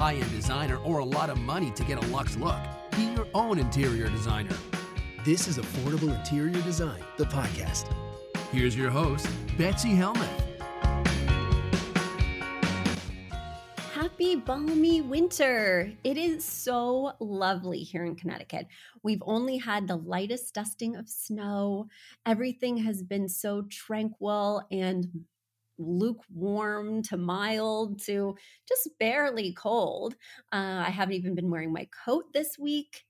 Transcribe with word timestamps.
High 0.00 0.14
end 0.14 0.30
designer 0.30 0.78
or 0.78 1.00
a 1.00 1.04
lot 1.04 1.28
of 1.28 1.38
money 1.38 1.70
to 1.72 1.84
get 1.84 2.02
a 2.02 2.06
luxe 2.06 2.34
look. 2.38 2.58
Be 2.96 3.02
your 3.14 3.26
own 3.34 3.58
interior 3.58 4.08
designer. 4.08 4.56
This 5.26 5.46
is 5.46 5.58
Affordable 5.58 6.16
Interior 6.18 6.62
Design, 6.62 7.04
the 7.18 7.24
podcast. 7.24 7.92
Here's 8.50 8.74
your 8.74 8.88
host, 8.88 9.28
Betsy 9.58 9.90
Helmuth. 9.90 10.26
Happy 13.92 14.36
balmy 14.36 15.02
winter. 15.02 15.92
It 16.02 16.16
is 16.16 16.46
so 16.46 17.12
lovely 17.20 17.80
here 17.80 18.06
in 18.06 18.16
Connecticut. 18.16 18.68
We've 19.02 19.22
only 19.26 19.58
had 19.58 19.86
the 19.86 19.96
lightest 19.96 20.54
dusting 20.54 20.96
of 20.96 21.10
snow. 21.10 21.88
Everything 22.24 22.78
has 22.78 23.02
been 23.02 23.28
so 23.28 23.66
tranquil 23.68 24.62
and 24.70 25.26
lukewarm 25.80 27.02
to 27.04 27.16
mild 27.16 28.00
to 28.02 28.36
just 28.68 28.88
barely 28.98 29.52
cold. 29.54 30.14
Uh, 30.52 30.84
I 30.86 30.90
haven't 30.90 31.14
even 31.14 31.34
been 31.34 31.50
wearing 31.50 31.72
my 31.72 31.88
coat 32.04 32.24
this 32.32 32.58
week. 32.58 33.04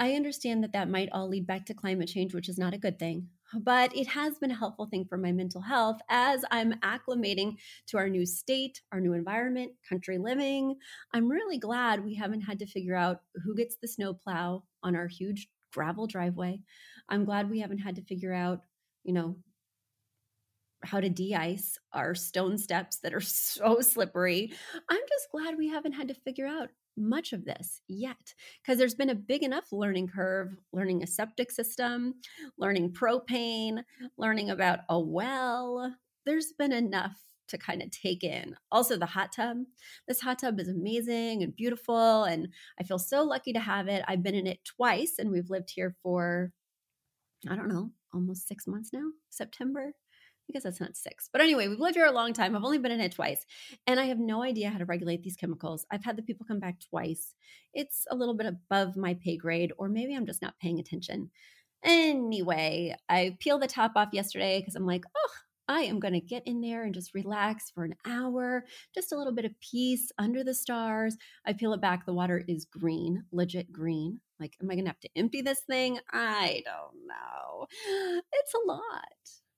I 0.00 0.12
understand 0.12 0.62
that 0.62 0.72
that 0.72 0.88
might 0.88 1.08
all 1.10 1.28
lead 1.28 1.46
back 1.46 1.66
to 1.66 1.74
climate 1.74 2.08
change, 2.08 2.32
which 2.32 2.48
is 2.48 2.58
not 2.58 2.72
a 2.72 2.78
good 2.78 2.98
thing. 2.98 3.28
But 3.58 3.96
it 3.96 4.06
has 4.08 4.38
been 4.38 4.50
a 4.50 4.56
helpful 4.56 4.86
thing 4.86 5.06
for 5.08 5.16
my 5.16 5.32
mental 5.32 5.62
health 5.62 6.00
as 6.08 6.44
I'm 6.50 6.74
acclimating 6.80 7.56
to 7.88 7.96
our 7.96 8.08
new 8.08 8.26
state, 8.26 8.80
our 8.92 9.00
new 9.00 9.14
environment, 9.14 9.72
country 9.88 10.18
living. 10.18 10.76
I'm 11.12 11.28
really 11.28 11.58
glad 11.58 12.04
we 12.04 12.14
haven't 12.14 12.42
had 12.42 12.58
to 12.60 12.66
figure 12.66 12.94
out 12.94 13.22
who 13.44 13.56
gets 13.56 13.76
the 13.80 13.88
snowplow 13.88 14.62
on 14.82 14.94
our 14.94 15.08
huge 15.08 15.48
gravel 15.72 16.06
driveway. 16.06 16.60
I'm 17.08 17.24
glad 17.24 17.50
we 17.50 17.60
haven't 17.60 17.78
had 17.78 17.96
to 17.96 18.04
figure 18.04 18.34
out, 18.34 18.60
you 19.02 19.14
know, 19.14 19.36
how 20.84 21.00
to 21.00 21.08
de-ice 21.08 21.78
our 21.92 22.14
stone 22.14 22.58
steps 22.58 22.98
that 22.98 23.14
are 23.14 23.20
so 23.20 23.80
slippery. 23.80 24.52
I'm 24.88 25.00
just 25.08 25.30
glad 25.32 25.56
we 25.56 25.68
haven't 25.68 25.92
had 25.92 26.08
to 26.08 26.14
figure 26.14 26.46
out 26.46 26.68
much 26.96 27.32
of 27.32 27.44
this 27.44 27.80
yet 27.86 28.34
because 28.60 28.76
there's 28.76 28.94
been 28.94 29.10
a 29.10 29.14
big 29.14 29.44
enough 29.44 29.66
learning 29.70 30.08
curve 30.08 30.56
learning 30.72 31.00
a 31.00 31.06
septic 31.06 31.48
system 31.48 32.12
learning 32.58 32.92
propane 32.92 33.84
learning 34.16 34.50
about 34.50 34.80
a 34.88 34.98
well. 34.98 35.94
There's 36.26 36.52
been 36.58 36.72
enough 36.72 37.16
to 37.48 37.56
kind 37.56 37.82
of 37.82 37.90
take 37.90 38.24
in. 38.24 38.54
Also 38.70 38.98
the 38.98 39.06
hot 39.06 39.32
tub. 39.32 39.58
This 40.06 40.20
hot 40.20 40.40
tub 40.40 40.60
is 40.60 40.68
amazing 40.68 41.42
and 41.42 41.54
beautiful 41.54 42.24
and 42.24 42.48
i 42.80 42.82
feel 42.82 42.98
so 42.98 43.22
lucky 43.22 43.52
to 43.52 43.60
have 43.60 43.88
it. 43.88 44.04
I've 44.08 44.22
been 44.22 44.34
in 44.34 44.46
it 44.46 44.58
twice 44.64 45.14
and 45.18 45.30
we've 45.30 45.50
lived 45.50 45.70
here 45.74 45.94
for 46.02 46.52
i 47.48 47.54
don't 47.54 47.68
know 47.68 47.92
almost 48.12 48.48
six 48.48 48.66
months 48.66 48.90
now? 48.92 49.10
September 49.30 49.92
I 50.48 50.52
guess 50.52 50.62
that's 50.62 50.80
not 50.80 50.96
six. 50.96 51.28
But 51.30 51.42
anyway, 51.42 51.68
we've 51.68 51.78
lived 51.78 51.96
here 51.96 52.06
a 52.06 52.12
long 52.12 52.32
time. 52.32 52.56
I've 52.56 52.64
only 52.64 52.78
been 52.78 52.92
in 52.92 53.00
it 53.00 53.12
twice. 53.12 53.44
And 53.86 54.00
I 54.00 54.06
have 54.06 54.18
no 54.18 54.42
idea 54.42 54.70
how 54.70 54.78
to 54.78 54.86
regulate 54.86 55.22
these 55.22 55.36
chemicals. 55.36 55.84
I've 55.90 56.04
had 56.04 56.16
the 56.16 56.22
people 56.22 56.46
come 56.46 56.58
back 56.58 56.76
twice. 56.88 57.34
It's 57.74 58.06
a 58.10 58.16
little 58.16 58.34
bit 58.34 58.46
above 58.46 58.96
my 58.96 59.14
pay 59.14 59.36
grade, 59.36 59.72
or 59.76 59.88
maybe 59.88 60.16
I'm 60.16 60.26
just 60.26 60.40
not 60.40 60.58
paying 60.58 60.78
attention. 60.78 61.30
Anyway, 61.84 62.96
I 63.08 63.36
peeled 63.40 63.62
the 63.62 63.66
top 63.66 63.92
off 63.94 64.08
yesterday 64.12 64.60
because 64.60 64.74
I'm 64.74 64.86
like, 64.86 65.04
oh, 65.14 65.30
I 65.68 65.82
am 65.82 66.00
going 66.00 66.14
to 66.14 66.20
get 66.20 66.46
in 66.46 66.62
there 66.62 66.84
and 66.84 66.94
just 66.94 67.14
relax 67.14 67.70
for 67.70 67.84
an 67.84 67.94
hour, 68.06 68.64
just 68.94 69.12
a 69.12 69.18
little 69.18 69.34
bit 69.34 69.44
of 69.44 69.60
peace 69.60 70.10
under 70.16 70.42
the 70.42 70.54
stars. 70.54 71.16
I 71.46 71.52
peel 71.52 71.74
it 71.74 71.82
back. 71.82 72.06
The 72.06 72.14
water 72.14 72.42
is 72.48 72.64
green, 72.64 73.24
legit 73.32 73.70
green. 73.70 74.20
Like, 74.40 74.56
am 74.62 74.70
I 74.70 74.74
going 74.74 74.86
to 74.86 74.90
have 74.90 75.00
to 75.00 75.10
empty 75.14 75.42
this 75.42 75.60
thing? 75.60 75.98
I 76.10 76.62
don't 76.64 77.06
know. 77.06 77.66
It's 78.32 78.54
a 78.54 78.66
lot 78.66 79.04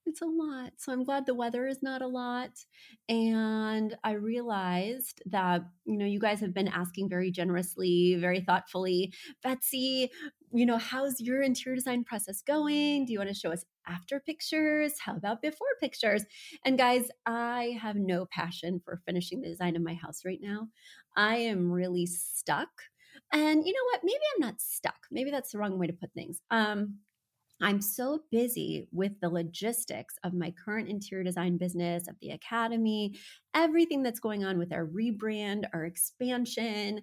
it's 0.07 0.23
a 0.23 0.27
lot. 0.27 0.73
So 0.79 0.93
I'm 0.93 1.05
glad 1.05 1.27
the 1.27 1.35
weather 1.35 1.67
is 1.67 1.83
not 1.83 2.03
a 2.03 2.07
lot. 2.07 2.51
And 3.09 3.97
I 4.03 4.13
realized 4.13 5.23
that, 5.27 5.63
you 5.85 5.99
know, 5.99 6.07
you 6.07 6.19
guys 6.19 6.41
have 6.41 6.55
been 6.55 6.69
asking 6.69 7.09
very 7.09 7.31
generously, 7.31 8.17
very 8.19 8.41
thoughtfully, 8.41 9.13
Betsy, 9.43 10.11
you 10.53 10.67
know, 10.67 10.79
how's 10.79 11.21
your 11.21 11.43
interior 11.43 11.77
design 11.77 12.05
process 12.05 12.43
going? 12.43 13.07
Do 13.07 13.13
you 13.13 13.19
want 13.19 13.31
to 13.31 13.35
show 13.35 13.53
us 13.53 13.65
after 13.87 14.21
pictures? 14.21 14.95
How 15.05 15.17
about 15.17 15.43
before 15.43 15.69
pictures? 15.81 16.25
And 16.65 16.77
guys, 16.77 17.09
I 17.25 17.79
have 17.81 17.97
no 17.97 18.27
passion 18.27 18.81
for 18.85 19.01
finishing 19.07 19.41
the 19.41 19.49
design 19.49 19.77
of 19.77 19.83
my 19.83 19.95
house 19.95 20.23
right 20.25 20.41
now. 20.43 20.69
I 21.17 21.37
am 21.37 21.71
really 21.71 22.07
stuck. 22.07 22.71
And 23.33 23.65
you 23.65 23.73
know 23.73 23.85
what? 23.93 24.01
Maybe 24.03 24.19
I'm 24.35 24.47
not 24.47 24.61
stuck. 24.61 25.07
Maybe 25.11 25.31
that's 25.31 25.53
the 25.53 25.59
wrong 25.59 25.79
way 25.79 25.87
to 25.87 25.93
put 25.93 26.13
things. 26.13 26.41
Um, 26.51 26.99
I'm 27.61 27.81
so 27.81 28.21
busy 28.31 28.89
with 28.93 29.21
the 29.21 29.29
logistics 29.29 30.17
of 30.25 30.33
my 30.33 30.53
current 30.65 30.89
interior 30.89 31.25
design 31.25 31.59
business, 31.59 32.09
of 32.09 32.17
the 32.21 32.31
academy, 32.31 33.17
everything 33.55 34.03
that's 34.03 34.21
going 34.21 34.45
on 34.45 34.59
with 34.59 34.73
our 34.73 34.87
rebrand, 34.87 35.65
our 35.75 35.85
expansion, 35.85 37.03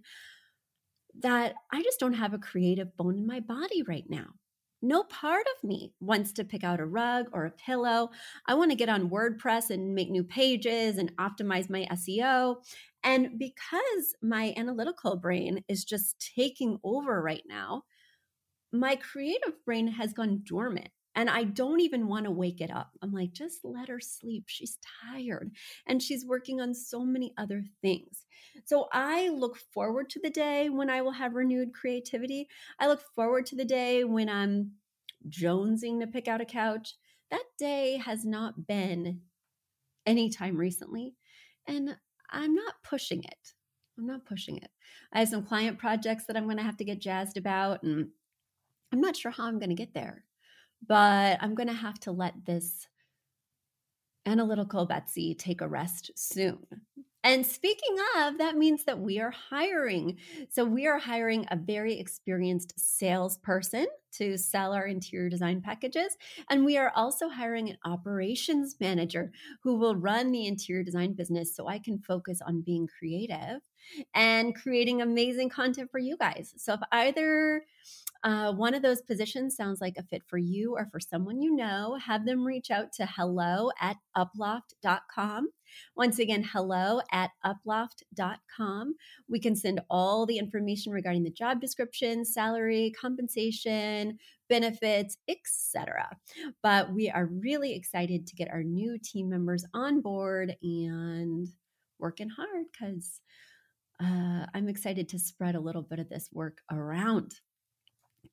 that 1.20 1.56
I 1.72 1.82
just 1.82 2.00
don't 2.00 2.14
have 2.14 2.34
a 2.34 2.40
creative 2.40 2.96
bone 2.98 3.18
in 3.18 3.28
my 3.28 3.40
body 3.40 3.84
right 3.84 4.06
now. 4.10 4.28
No 4.82 5.04
part 5.04 5.46
of 5.58 5.68
me 5.68 5.94
wants 6.00 6.32
to 6.34 6.44
pick 6.44 6.64
out 6.64 6.80
a 6.80 6.86
rug 6.86 7.28
or 7.34 7.46
a 7.46 7.52
pillow. 7.52 8.12
I 8.46 8.54
want 8.54 8.70
to 8.70 8.78
get 8.78 8.90
on 8.90 9.10
WordPress 9.10 9.72
and 9.72 9.96
make 9.96 10.12
new 10.12 10.24
pages 10.24 10.98
and 10.98 11.16
optimize 11.18 11.70
my 11.70 11.88
SEO. 11.92 12.58
And 13.04 13.40
because 13.40 14.16
my 14.22 14.54
analytical 14.56 15.16
brain 15.16 15.64
is 15.68 15.84
just 15.84 16.32
taking 16.36 16.78
over 16.84 17.22
right 17.22 17.44
now, 17.48 17.84
my 18.72 18.96
creative 18.96 19.54
brain 19.66 19.88
has 19.88 20.14
gone 20.14 20.42
dormant 20.44 20.90
and 21.18 21.32
I 21.32 21.46
don't 21.46 21.82
even 21.82 22.08
want 22.08 22.26
to 22.26 22.32
wake 22.32 22.62
it 22.62 22.70
up. 22.70 22.92
I'm 23.02 23.12
like, 23.12 23.32
just 23.34 23.66
let 23.66 23.90
her 23.90 24.00
sleep. 24.00 24.44
She's 24.46 24.78
tired 25.04 25.52
and 25.88 26.02
she's 26.02 26.28
working 26.28 26.62
on 26.62 26.76
so 26.76 27.04
many 27.04 27.34
other 27.40 27.64
things. 27.82 28.26
So 28.66 28.88
I 28.94 29.30
look 29.30 29.58
forward 29.74 30.12
to 30.12 30.20
the 30.22 30.30
day 30.30 30.70
when 30.70 30.92
I 30.92 31.02
will 31.02 31.12
have 31.14 31.34
renewed 31.34 31.74
creativity. 31.74 32.48
I 32.80 32.88
look 32.88 33.02
forward 33.16 33.48
to 33.48 33.56
the 33.56 33.66
day 33.66 34.04
when 34.04 34.30
I'm 34.30 34.74
jonesing 35.28 36.00
to 36.02 36.08
pick 36.08 36.28
out 36.28 36.42
a 36.42 36.46
couch. 36.46 36.94
That 37.32 37.46
day 37.58 37.98
has 37.98 38.24
not 38.24 38.68
been 38.68 39.22
anytime 40.06 40.56
recently. 40.56 41.16
And 41.68 41.98
I'm 42.30 42.54
not 42.54 42.76
pushing 42.84 43.24
it. 43.24 43.54
I'm 43.98 44.06
not 44.06 44.26
pushing 44.26 44.58
it. 44.58 44.70
I 45.12 45.20
have 45.20 45.30
some 45.30 45.44
client 45.44 45.80
projects 45.80 46.26
that 46.28 46.38
I'm 46.38 46.46
going 46.46 46.58
to 46.58 46.64
have 46.64 46.78
to 46.78 46.86
get 46.86 47.02
jazzed 47.02 47.38
about 47.38 47.82
and 47.82 48.10
I'm 48.92 49.02
not 49.02 49.16
sure 49.16 49.32
how 49.32 49.46
I'm 49.46 49.60
going 49.60 49.70
to 49.70 49.76
get 49.76 49.94
there, 49.94 50.24
but 50.88 51.38
I'm 51.42 51.56
going 51.56 51.68
to 51.68 51.74
have 51.74 52.00
to 52.02 52.12
let 52.12 52.46
this 52.46 52.88
analytical 54.26 54.86
Betsy 54.86 55.36
take 55.36 55.62
a 55.62 55.68
rest 55.68 56.12
soon. 56.16 56.66
And 57.24 57.46
speaking 57.46 57.98
of, 58.18 58.38
that 58.38 58.56
means 58.56 58.86
that 58.86 59.00
we 59.00 59.20
are 59.20 59.32
hiring. 59.32 60.18
So 60.50 60.64
we 60.64 60.88
are 60.88 61.00
hiring 61.00 61.46
a 61.52 61.58
very 61.58 62.00
experienced 62.00 62.74
salesperson 62.78 63.88
to 64.14 64.38
sell 64.38 64.72
our 64.72 64.86
interior 64.86 65.28
design 65.28 65.62
packages. 65.62 66.16
And 66.50 66.64
we 66.64 66.78
are 66.78 66.92
also 66.96 67.28
hiring 67.28 67.70
an 67.70 67.78
operations 67.84 68.78
manager 68.80 69.32
who 69.62 69.76
will 69.76 69.96
run 69.96 70.32
the 70.32 70.46
interior 70.46 70.84
design 70.84 71.14
business 71.14 71.54
so 71.54 71.68
I 71.68 71.80
can 71.80 72.00
focus 72.00 72.40
on 72.42 72.62
being 72.62 72.88
creative 72.88 73.60
and 74.16 74.56
creating 74.56 75.02
amazing 75.02 75.50
content 75.50 75.92
for 75.92 76.00
you 76.00 76.16
guys. 76.18 76.54
So 76.56 76.76
if 76.76 76.80
either 76.92 77.64
uh, 78.24 78.54
one 78.54 78.74
of 78.74 78.82
those 78.82 79.02
positions 79.02 79.56
sounds 79.56 79.82
like 79.82 79.96
a 79.98 80.04
fit 80.04 80.24
for 80.28 80.38
you 80.38 80.76
or 80.76 80.88
for 80.92 81.00
someone 81.00 81.42
you 81.42 81.56
know, 81.56 81.98
have 82.06 82.26
them 82.26 82.46
reach 82.46 82.72
out 82.72 82.92
to 82.94 83.06
hello 83.06 83.70
at 83.80 83.98
uploft.com. 84.16 85.50
Once 85.96 86.20
again, 86.20 86.44
hello 86.44 87.02
at 87.12 87.32
uploft.com. 87.46 88.96
We 89.30 89.40
can 89.40 89.56
send 89.56 89.82
all 89.90 90.26
the 90.26 90.38
information 90.38 90.94
regarding 90.94 91.24
the 91.24 91.32
job 91.32 91.60
description, 91.62 92.26
salary, 92.26 92.94
compensation, 93.00 94.18
benefits, 94.50 95.18
etc. 95.28 96.18
But 96.64 96.94
we 96.94 97.10
are 97.10 97.26
really 97.26 97.74
excited 97.76 98.28
to 98.28 98.36
get 98.36 98.50
our 98.50 98.64
new 98.64 98.98
team 98.98 99.30
members 99.30 99.66
on 99.74 100.02
board 100.02 100.56
and 100.62 101.48
working 102.00 102.30
hard 102.30 102.66
because 102.72 103.20
uh, 104.02 104.46
I'm 104.54 104.70
excited 104.70 105.10
to 105.10 105.20
spread 105.20 105.56
a 105.56 105.60
little 105.60 105.82
bit 105.82 106.00
of 106.00 106.10
this 106.10 106.30
work 106.32 106.60
around. 106.72 107.34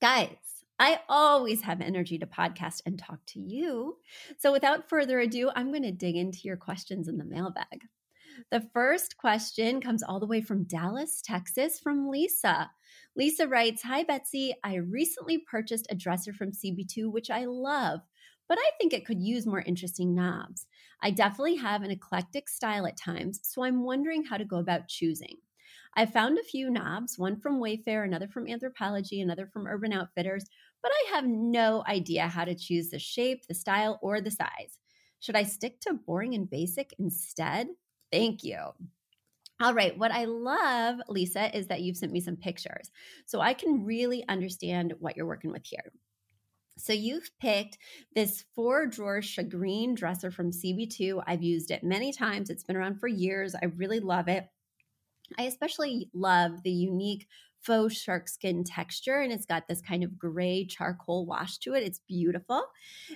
Guys, 0.01 0.37
I 0.79 1.01
always 1.09 1.63
have 1.63 1.81
energy 1.81 2.19
to 2.19 2.27
podcast 2.27 2.83
and 2.85 2.99
talk 2.99 3.21
to 3.29 3.41
you. 3.41 3.99
So 4.39 4.53
without 4.53 4.89
further 4.89 5.21
ado, 5.21 5.51
I'm 5.55 5.71
going 5.71 5.83
to 5.85 5.93
dig 5.93 6.17
into 6.17 6.41
your 6.45 6.57
questions 6.57 7.09
in 7.09 7.17
the 7.17 7.25
mailbag. 7.25 7.83
The 8.51 8.69
first 8.73 9.17
question 9.17 9.81
comes 9.81 10.03
all 10.03 10.19
the 10.19 10.27
way 10.27 10.41
from 10.41 10.65
Dallas, 10.65 11.23
Texas, 11.23 11.79
from 11.79 12.09
Lisa. 12.11 12.71
Lisa 13.17 13.47
writes 13.47 13.83
Hi, 13.83 14.03
Betsy. 14.03 14.55
I 14.65 14.75
recently 14.75 15.39
purchased 15.39 15.87
a 15.89 15.95
dresser 15.95 16.33
from 16.33 16.51
CB2, 16.51 17.13
which 17.13 17.31
I 17.31 17.45
love, 17.45 18.01
but 18.49 18.59
I 18.59 18.71
think 18.79 18.93
it 18.93 19.07
could 19.07 19.23
use 19.23 19.47
more 19.47 19.61
interesting 19.61 20.15
knobs. 20.15 20.67
I 21.01 21.13
definitely 21.13 21.57
have 21.57 21.83
an 21.83 21.93
eclectic 21.93 22.49
style 22.49 22.87
at 22.87 22.97
times, 22.97 23.41
so 23.43 23.63
I'm 23.63 23.85
wondering 23.85 24.25
how 24.25 24.37
to 24.37 24.45
go 24.45 24.57
about 24.59 24.89
choosing. 24.89 25.37
I 25.97 26.07
found 26.07 26.39
a 26.39 26.43
few 26.43 26.71
knobs, 26.71 27.19
one 27.19 27.37
from 27.37 27.61
Wayfair, 27.61 28.05
another 28.05 28.29
from 28.29 28.47
Anthropologie, 28.47 29.23
another 29.23 29.47
from 29.47 29.67
Urban 29.67 29.93
Outfitters, 29.93 30.45
but 30.83 30.93
I 30.93 31.15
have 31.15 31.27
no 31.27 31.85
idea 31.89 32.29
how 32.29 32.45
to 32.45 32.55
choose 32.55 32.91
the 32.91 32.99
shape, 32.99 33.47
the 33.47 33.55
style, 33.55 33.99
or 34.03 34.21
the 34.21 34.31
size. 34.31 34.79
Should 35.21 35.37
I 35.37 35.45
stick 35.45 35.81
to 35.81 35.95
boring 35.95 36.35
and 36.35 36.51
basic 36.51 36.95
instead? 36.99 37.69
Thank 38.13 38.45
you. 38.45 38.59
All 39.61 39.73
right. 39.73 39.97
What 39.97 40.11
I 40.11 40.25
love, 40.25 40.99
Lisa, 41.09 41.57
is 41.57 41.69
that 41.69 41.81
you've 41.81 41.97
sent 41.97 42.13
me 42.13 42.21
some 42.21 42.37
pictures. 42.37 42.91
So 43.25 43.41
I 43.41 43.55
can 43.55 43.85
really 43.85 44.27
understand 44.29 44.95
what 44.99 45.17
you're 45.17 45.27
working 45.27 45.53
with 45.53 45.65
here. 45.65 45.93
So 46.77 46.93
you've 46.93 47.31
picked 47.41 47.79
this 48.15 48.45
four 48.55 48.87
drawer 48.87 49.21
shagreen 49.21 49.95
dresser 49.95 50.31
from 50.31 50.51
CB2. 50.51 51.23
I've 51.27 51.43
used 51.43 51.71
it 51.71 51.85
many 51.85 52.13
times. 52.13 52.51
It's 52.51 52.65
been 52.65 52.77
around 52.77 52.99
for 52.99 53.07
years. 53.07 53.55
I 53.55 53.67
really 53.77 54.01
love 54.01 54.27
it. 54.29 54.49
I 55.39 55.45
especially 55.45 56.11
love 56.13 56.63
the 56.63 56.71
unique 56.71 57.27
faux 57.61 57.97
shark 57.97 58.29
skin 58.29 58.63
texture 58.63 59.21
and 59.21 59.33
it's 59.33 59.47
got 59.47 59.67
this 59.67 59.81
kind 59.81 60.05
of 60.05 60.19
gray 60.19 60.67
charcoal 60.67 61.25
wash 61.25 61.59
to 61.59 61.75
it. 61.75 61.83
It's 61.83 62.01
beautiful. 62.07 62.63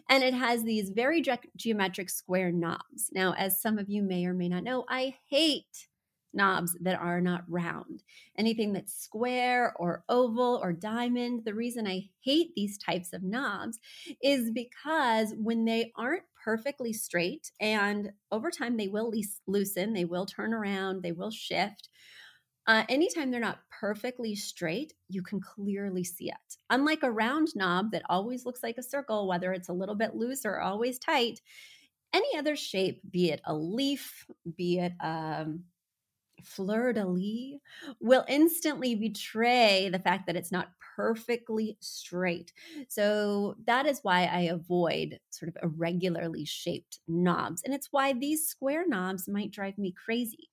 And 0.08 0.24
it 0.24 0.32
has 0.32 0.64
these 0.64 0.90
very 0.90 1.20
ge- 1.20 1.38
geometric 1.56 2.08
square 2.08 2.50
knobs. 2.50 3.10
Now, 3.12 3.34
as 3.34 3.60
some 3.60 3.78
of 3.78 3.90
you 3.90 4.02
may 4.02 4.24
or 4.24 4.32
may 4.32 4.48
not 4.48 4.64
know, 4.64 4.84
I 4.88 5.16
hate 5.28 5.88
knobs 6.32 6.76
that 6.80 6.98
are 6.98 7.20
not 7.20 7.44
round. 7.48 8.02
Anything 8.36 8.72
that's 8.72 8.94
square 8.94 9.74
or 9.76 10.04
oval 10.08 10.60
or 10.62 10.72
diamond. 10.72 11.42
The 11.44 11.54
reason 11.54 11.86
I 11.86 12.08
hate 12.20 12.54
these 12.54 12.78
types 12.78 13.12
of 13.12 13.22
knobs 13.22 13.78
is 14.22 14.50
because 14.50 15.34
when 15.36 15.64
they 15.64 15.92
aren't 15.96 16.24
perfectly 16.48 16.94
straight 16.94 17.52
and 17.60 18.10
over 18.32 18.50
time 18.50 18.78
they 18.78 18.88
will 18.88 19.12
loosen, 19.46 19.92
they 19.92 20.06
will 20.06 20.24
turn 20.24 20.54
around, 20.54 21.02
they 21.02 21.12
will 21.12 21.30
shift. 21.30 21.90
Uh, 22.66 22.84
anytime 22.88 23.30
they're 23.30 23.38
not 23.38 23.60
perfectly 23.70 24.34
straight, 24.34 24.94
you 25.10 25.22
can 25.22 25.42
clearly 25.42 26.02
see 26.02 26.30
it. 26.30 26.56
Unlike 26.70 27.02
a 27.02 27.10
round 27.10 27.48
knob 27.54 27.90
that 27.90 28.00
always 28.08 28.46
looks 28.46 28.62
like 28.62 28.78
a 28.78 28.82
circle, 28.82 29.28
whether 29.28 29.52
it's 29.52 29.68
a 29.68 29.74
little 29.74 29.94
bit 29.94 30.14
loose 30.14 30.46
or 30.46 30.58
always 30.58 30.98
tight, 30.98 31.42
any 32.14 32.38
other 32.38 32.56
shape, 32.56 33.02
be 33.10 33.30
it 33.30 33.42
a 33.44 33.54
leaf, 33.54 34.26
be 34.56 34.78
it 34.78 34.94
um, 35.00 35.64
fleur 36.44 36.92
de 36.92 37.06
lis 37.06 37.60
will 38.00 38.24
instantly 38.28 38.94
betray 38.94 39.88
the 39.90 39.98
fact 39.98 40.26
that 40.26 40.36
it's 40.36 40.52
not 40.52 40.72
perfectly 40.96 41.76
straight. 41.80 42.52
So 42.88 43.56
that 43.66 43.86
is 43.86 44.00
why 44.02 44.24
I 44.24 44.40
avoid 44.40 45.20
sort 45.30 45.48
of 45.48 45.56
irregularly 45.62 46.44
shaped 46.44 47.00
knobs. 47.08 47.62
And 47.62 47.74
it's 47.74 47.92
why 47.92 48.12
these 48.12 48.46
square 48.46 48.86
knobs 48.86 49.28
might 49.28 49.50
drive 49.50 49.78
me 49.78 49.92
crazy. 49.92 50.50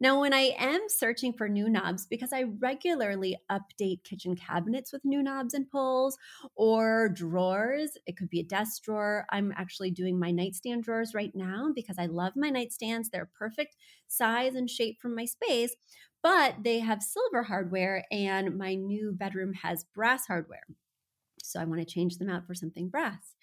Now, 0.00 0.20
when 0.20 0.32
I 0.32 0.54
am 0.58 0.82
searching 0.88 1.32
for 1.32 1.48
new 1.48 1.68
knobs, 1.68 2.06
because 2.06 2.32
I 2.32 2.44
regularly 2.58 3.36
update 3.50 4.04
kitchen 4.04 4.36
cabinets 4.36 4.92
with 4.92 5.04
new 5.04 5.22
knobs 5.22 5.54
and 5.54 5.70
pulls 5.70 6.18
or 6.54 7.08
drawers, 7.08 7.96
it 8.06 8.16
could 8.16 8.30
be 8.30 8.40
a 8.40 8.44
desk 8.44 8.82
drawer. 8.82 9.26
I'm 9.30 9.52
actually 9.56 9.90
doing 9.90 10.18
my 10.18 10.30
nightstand 10.30 10.84
drawers 10.84 11.14
right 11.14 11.34
now 11.34 11.70
because 11.74 11.96
I 11.98 12.06
love 12.06 12.34
my 12.36 12.50
nightstands. 12.50 13.10
They're 13.10 13.30
perfect 13.38 13.76
size 14.06 14.54
and 14.54 14.68
shape 14.68 14.98
for 15.00 15.08
my 15.08 15.24
space, 15.24 15.74
but 16.22 16.56
they 16.64 16.80
have 16.80 17.02
silver 17.02 17.44
hardware, 17.44 18.04
and 18.10 18.56
my 18.58 18.74
new 18.74 19.12
bedroom 19.12 19.52
has 19.54 19.84
brass 19.94 20.26
hardware. 20.26 20.64
So 21.42 21.60
I 21.60 21.64
want 21.64 21.80
to 21.80 21.86
change 21.86 22.18
them 22.18 22.28
out 22.28 22.46
for 22.46 22.54
something 22.54 22.88
brass. 22.88 23.34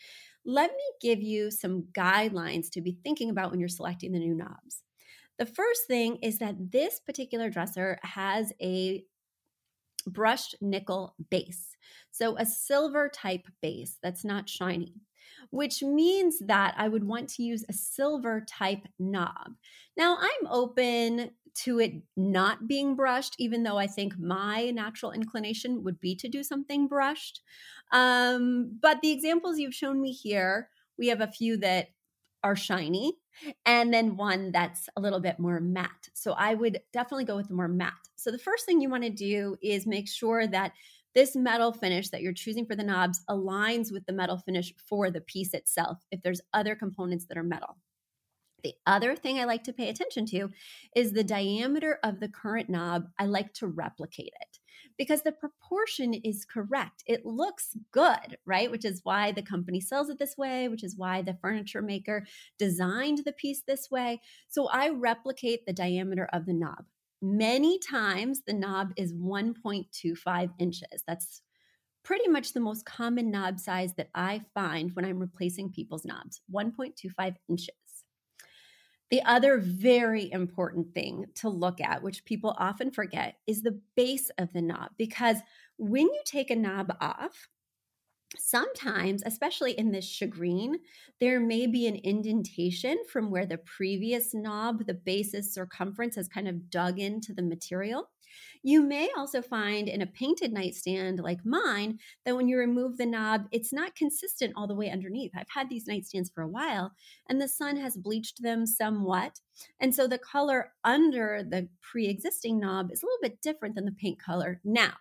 Let 0.46 0.72
me 0.72 0.84
give 1.02 1.22
you 1.22 1.52
some 1.52 1.88
guidelines 1.94 2.70
to 2.72 2.82
be 2.82 2.98
thinking 3.04 3.30
about 3.30 3.52
when 3.52 3.60
you're 3.60 3.70
selecting 3.70 4.12
the 4.12 4.20
new 4.20 4.36
knobs. 4.36 4.82
The 5.40 5.46
first 5.46 5.88
thing 5.88 6.18
is 6.18 6.40
that 6.40 6.72
this 6.72 7.00
particular 7.00 7.50
dresser 7.50 8.00
has 8.04 8.54
a 8.62 9.04
brushed 10.06 10.56
nickel 10.62 11.16
base. 11.30 11.76
So 12.12 12.38
a 12.38 12.46
silver 12.46 13.10
type 13.10 13.48
base 13.62 13.98
that's 14.02 14.26
not 14.26 14.50
shiny, 14.50 14.94
which 15.50 15.82
means 15.82 16.40
that 16.40 16.76
I 16.78 16.88
would 16.88 17.04
want 17.04 17.30
to 17.30 17.44
use 17.44 17.66
a 17.68 17.74
silver 17.74 18.46
type 18.48 18.88
knob. 19.00 19.56
Now 19.98 20.18
I'm 20.20 20.48
open 20.50 21.32
to 21.56 21.80
it 21.80 21.94
not 22.18 22.68
being 22.68 22.96
brushed, 22.96 23.36
even 23.38 23.64
though 23.64 23.78
I 23.78 23.88
think 23.88 24.18
my 24.18 24.72
natural 24.72 25.12
inclination 25.12 25.84
would 25.84 26.00
be 26.00 26.16
to 26.16 26.28
do 26.28 26.44
something 26.44 26.88
brushed. 26.88 27.42
Um, 27.92 28.78
but 28.82 29.02
the 29.02 29.12
examples 29.12 29.60
you've 29.60 29.76
shown 29.76 30.02
me 30.02 30.12
here, 30.12 30.70
we 30.98 31.08
have 31.08 31.22
a 31.22 31.28
few 31.28 31.58
that 31.58 31.90
are 32.44 32.56
shiny 32.56 33.18
and 33.66 33.94
then 33.94 34.18
one 34.18 34.52
that's 34.52 34.90
a 34.96 35.02
little 35.02 35.20
bit 35.20 35.40
more 35.40 35.60
matte. 35.60 36.10
So 36.14 36.34
I 36.34 36.54
would 36.54 36.80
definitely 36.92 37.26
go 37.26 37.36
with 37.36 37.48
the 37.48 37.54
more 37.54 37.68
matte. 37.68 37.94
So 38.16 38.32
the 38.32 38.38
first 38.38 38.66
thing 38.66 38.82
you 38.82 38.90
want 38.90 39.04
to 39.04 39.10
do 39.10 39.58
is 39.62 39.86
make 39.86 40.08
sure 40.08 40.48
that 40.48 40.74
this 41.16 41.36
metal 41.36 41.72
finish 41.72 42.10
that 42.10 42.22
you're 42.22 42.34
choosing 42.34 42.66
for 42.66 42.76
the 42.76 42.84
knobs 42.84 43.24
aligns 43.30 43.92
with 43.92 44.06
the 44.06 44.14
metal 44.14 44.38
finish 44.38 44.74
for 44.78 45.12
the 45.12 45.22
piece 45.22 45.54
itself 45.54 46.00
if 46.12 46.22
there's 46.22 46.42
other 46.54 46.76
components 46.76 47.26
that 47.26 47.38
are 47.38 47.44
metal. 47.44 47.78
The 48.64 48.74
other 48.88 49.16
thing 49.16 49.40
I 49.40 49.44
like 49.44 49.64
to 49.66 49.74
pay 49.74 49.90
attention 49.90 50.26
to 50.28 50.50
is 50.96 51.12
the 51.12 51.24
diameter 51.24 52.00
of 52.04 52.20
the 52.20 52.30
current 52.30 52.70
knob. 52.70 53.10
I 53.20 53.26
like 53.26 53.54
to 53.56 53.68
replicate 53.68 54.34
it 54.40 54.60
because 54.98 55.24
the 55.24 55.32
proportion 55.32 56.14
is 56.14 56.46
correct. 56.46 57.04
It 57.06 57.26
looks 57.26 57.76
good, 57.92 58.38
right? 58.46 58.70
Which 58.70 58.86
is 58.86 59.02
why 59.04 59.32
the 59.32 59.42
company 59.42 59.80
sells 59.80 60.10
it 60.10 60.20
this 60.20 60.38
way, 60.38 60.68
which 60.68 60.84
is 60.84 60.98
why 60.98 61.22
the 61.22 61.38
furniture 61.42 61.82
maker 61.82 62.26
designed 62.58 63.20
the 63.26 63.34
piece 63.34 63.62
this 63.68 63.90
way. 63.92 64.22
So 64.48 64.68
I 64.70 64.90
replicate 64.90 65.66
the 65.66 65.74
diameter 65.74 66.30
of 66.34 66.46
the 66.46 66.54
knob. 66.54 66.86
Many 67.22 67.80
times 67.80 68.42
the 68.46 68.54
knob 68.54 68.92
is 68.98 69.14
1.25 69.14 70.52
inches. 70.60 71.04
That's 71.08 71.42
pretty 72.04 72.28
much 72.28 72.54
the 72.54 72.60
most 72.60 72.86
common 72.86 73.32
knob 73.32 73.60
size 73.60 73.94
that 73.96 74.10
I 74.14 74.42
find 74.54 74.92
when 74.94 75.06
I'm 75.06 75.20
replacing 75.20 75.72
people's 75.72 76.06
knobs 76.06 76.42
1.25 76.52 77.36
inches. 77.50 77.76
The 79.12 79.22
other 79.24 79.60
very 79.60 80.32
important 80.32 80.94
thing 80.94 81.26
to 81.36 81.50
look 81.50 81.80
at, 81.80 82.02
which 82.02 82.26
people 82.26 82.56
often 82.58 82.92
forget, 82.92 83.36
is 83.46 83.62
the 83.62 83.80
base 83.96 84.32
of 84.38 84.52
the 84.54 84.62
knob. 84.62 84.92
Because 84.98 85.38
when 85.78 86.06
you 86.06 86.22
take 86.26 86.50
a 86.50 86.56
knob 86.56 86.96
off, 87.00 87.50
sometimes, 88.38 89.22
especially 89.26 89.74
in 89.74 89.92
this 89.92 90.06
shagreen, 90.06 90.76
there 91.20 91.40
may 91.40 91.68
be 91.68 91.86
an 91.86 92.00
indentation 92.04 92.98
from 93.12 93.30
where 93.30 93.46
the 93.46 93.60
previous 93.60 94.34
knob, 94.34 94.88
the 94.88 94.94
base's 94.94 95.54
circumference, 95.54 96.16
has 96.16 96.28
kind 96.28 96.48
of 96.48 96.72
dug 96.72 97.00
into 97.00 97.34
the 97.34 97.44
material. 97.44 98.10
You 98.62 98.82
may 98.82 99.10
also 99.18 99.42
find 99.42 99.88
in 99.88 100.02
a 100.02 100.08
painted 100.08 100.54
nightstand 100.54 101.20
like 101.20 101.46
mine 101.46 102.00
that 102.26 102.36
when 102.36 102.48
you 102.48 102.58
remove 102.58 102.98
the 102.98 103.06
knob, 103.06 103.48
it's 103.52 103.74
not 103.74 103.96
consistent 103.96 104.54
all 104.56 104.68
the 104.68 104.76
way 104.76 104.90
underneath. 104.90 105.32
I've 105.36 105.50
had 105.50 105.70
these 105.70 105.88
nightstands 105.88 106.34
for 106.34 106.42
a 106.44 106.48
while 106.48 106.92
and 107.30 107.42
the 107.42 107.48
sun 107.48 107.78
has 107.78 107.98
bleached 107.98 108.42
them 108.42 108.66
somewhat. 108.66 109.40
And 109.80 109.94
so 109.94 110.08
the 110.08 110.18
color 110.18 110.72
under 110.84 111.44
the 111.44 111.70
pre 111.82 112.08
existing 112.08 112.60
knob 112.60 112.92
is 112.92 113.04
a 113.04 113.06
little 113.06 113.20
bit 113.22 113.42
different 113.42 113.76
than 113.76 113.86
the 113.86 113.92
paint 113.92 114.20
color 114.20 114.60
now. 114.64 114.94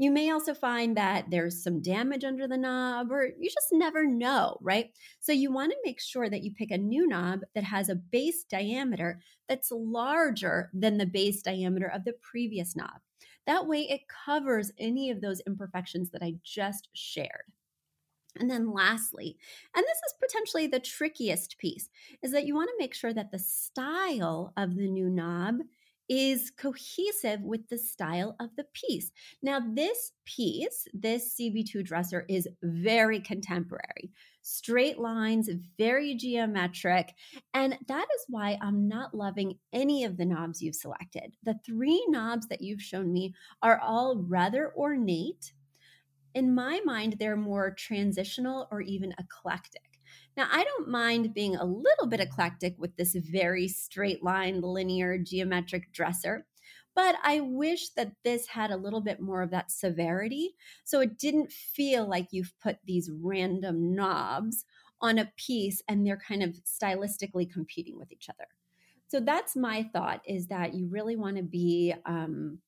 You 0.00 0.12
may 0.12 0.30
also 0.30 0.54
find 0.54 0.96
that 0.96 1.28
there's 1.28 1.60
some 1.60 1.82
damage 1.82 2.22
under 2.22 2.46
the 2.46 2.56
knob, 2.56 3.10
or 3.10 3.24
you 3.24 3.50
just 3.50 3.72
never 3.72 4.06
know, 4.06 4.56
right? 4.60 4.92
So 5.18 5.32
you 5.32 5.52
want 5.52 5.72
to 5.72 5.78
make 5.84 6.00
sure 6.00 6.30
that 6.30 6.44
you 6.44 6.54
pick 6.54 6.70
a 6.70 6.78
new 6.78 7.08
knob 7.08 7.40
that 7.56 7.64
has 7.64 7.88
a 7.88 7.96
base 7.96 8.44
diameter 8.44 9.20
that's 9.48 9.72
larger 9.72 10.70
than 10.72 10.98
the 10.98 11.06
base 11.06 11.42
diameter 11.42 11.88
of 11.88 12.04
the 12.04 12.12
previous 12.22 12.76
knob. 12.76 13.00
That 13.48 13.66
way 13.66 13.80
it 13.80 14.02
covers 14.06 14.70
any 14.78 15.10
of 15.10 15.20
those 15.20 15.40
imperfections 15.40 16.10
that 16.10 16.22
I 16.22 16.34
just 16.44 16.88
shared. 16.92 17.52
And 18.38 18.48
then 18.48 18.72
lastly, 18.72 19.36
and 19.74 19.84
this 19.84 19.98
is 20.06 20.14
potentially 20.20 20.68
the 20.68 20.78
trickiest 20.78 21.58
piece, 21.58 21.88
is 22.22 22.30
that 22.30 22.46
you 22.46 22.54
want 22.54 22.68
to 22.68 22.76
make 22.78 22.94
sure 22.94 23.12
that 23.12 23.32
the 23.32 23.38
style 23.40 24.52
of 24.56 24.76
the 24.76 24.86
new 24.86 25.10
knob 25.10 25.56
is 26.08 26.50
cohesive 26.56 27.40
with 27.42 27.68
the 27.68 27.78
style 27.78 28.36
of 28.40 28.50
the 28.56 28.64
piece. 28.72 29.10
Now, 29.42 29.60
this 29.60 30.12
piece, 30.24 30.86
this 30.94 31.36
CB2 31.38 31.84
dresser, 31.84 32.24
is 32.28 32.48
very 32.62 33.20
contemporary. 33.20 34.10
Straight 34.42 34.98
lines, 34.98 35.50
very 35.76 36.14
geometric. 36.14 37.14
And 37.52 37.76
that 37.88 38.06
is 38.14 38.24
why 38.28 38.58
I'm 38.62 38.88
not 38.88 39.14
loving 39.14 39.58
any 39.72 40.04
of 40.04 40.16
the 40.16 40.24
knobs 40.24 40.62
you've 40.62 40.74
selected. 40.74 41.36
The 41.44 41.58
three 41.66 42.04
knobs 42.08 42.48
that 42.48 42.62
you've 42.62 42.82
shown 42.82 43.12
me 43.12 43.34
are 43.62 43.78
all 43.80 44.16
rather 44.16 44.72
ornate 44.76 45.52
in 46.34 46.54
my 46.54 46.80
mind, 46.84 47.16
they're 47.18 47.36
more 47.36 47.72
transitional 47.72 48.68
or 48.70 48.80
even 48.80 49.14
eclectic. 49.18 49.87
Now, 50.38 50.46
I 50.52 50.62
don't 50.62 50.88
mind 50.88 51.34
being 51.34 51.56
a 51.56 51.64
little 51.64 52.06
bit 52.06 52.20
eclectic 52.20 52.76
with 52.78 52.96
this 52.96 53.16
very 53.16 53.66
straight 53.66 54.22
line, 54.22 54.60
linear, 54.60 55.18
geometric 55.18 55.92
dresser, 55.92 56.46
but 56.94 57.16
I 57.24 57.40
wish 57.40 57.88
that 57.96 58.12
this 58.22 58.46
had 58.46 58.70
a 58.70 58.76
little 58.76 59.00
bit 59.00 59.18
more 59.18 59.42
of 59.42 59.50
that 59.50 59.72
severity. 59.72 60.54
So 60.84 61.00
it 61.00 61.18
didn't 61.18 61.50
feel 61.50 62.08
like 62.08 62.28
you've 62.30 62.54
put 62.62 62.76
these 62.84 63.10
random 63.10 63.96
knobs 63.96 64.64
on 65.00 65.18
a 65.18 65.32
piece 65.36 65.82
and 65.88 66.06
they're 66.06 66.16
kind 66.16 66.44
of 66.44 66.54
stylistically 66.64 67.52
competing 67.52 67.98
with 67.98 68.12
each 68.12 68.28
other. 68.28 68.46
So 69.08 69.18
that's 69.18 69.56
my 69.56 69.90
thought 69.92 70.20
is 70.24 70.46
that 70.46 70.72
you 70.72 70.86
really 70.86 71.16
want 71.16 71.36
to 71.38 71.42
be 71.42 71.94
um, 72.06 72.58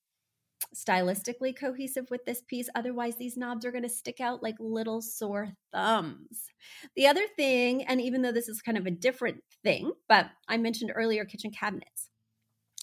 stylistically 0.75 1.57
cohesive 1.57 2.11
with 2.11 2.25
this 2.25 2.43
piece. 2.43 2.69
Otherwise, 2.75 3.17
these 3.17 3.37
knobs 3.37 3.65
are 3.65 3.71
going 3.71 3.83
to 3.83 3.89
stick 3.89 4.21
out 4.21 4.43
like 4.43 4.57
little 4.59 5.01
sore 5.01 5.51
thumbs. 5.73 6.47
The 6.97 7.07
other 7.07 7.27
thing, 7.37 7.85
and 7.85 8.01
even 8.01 8.23
though 8.23 8.33
this 8.33 8.49
is 8.49 8.63
kind 8.63 8.79
of 8.79 8.87
a 8.87 8.91
different 8.91 9.43
thing, 9.63 9.93
but 10.09 10.27
I 10.49 10.57
mentioned 10.57 10.93
earlier 10.95 11.25
kitchen 11.25 11.51
cabinets. 11.51 12.09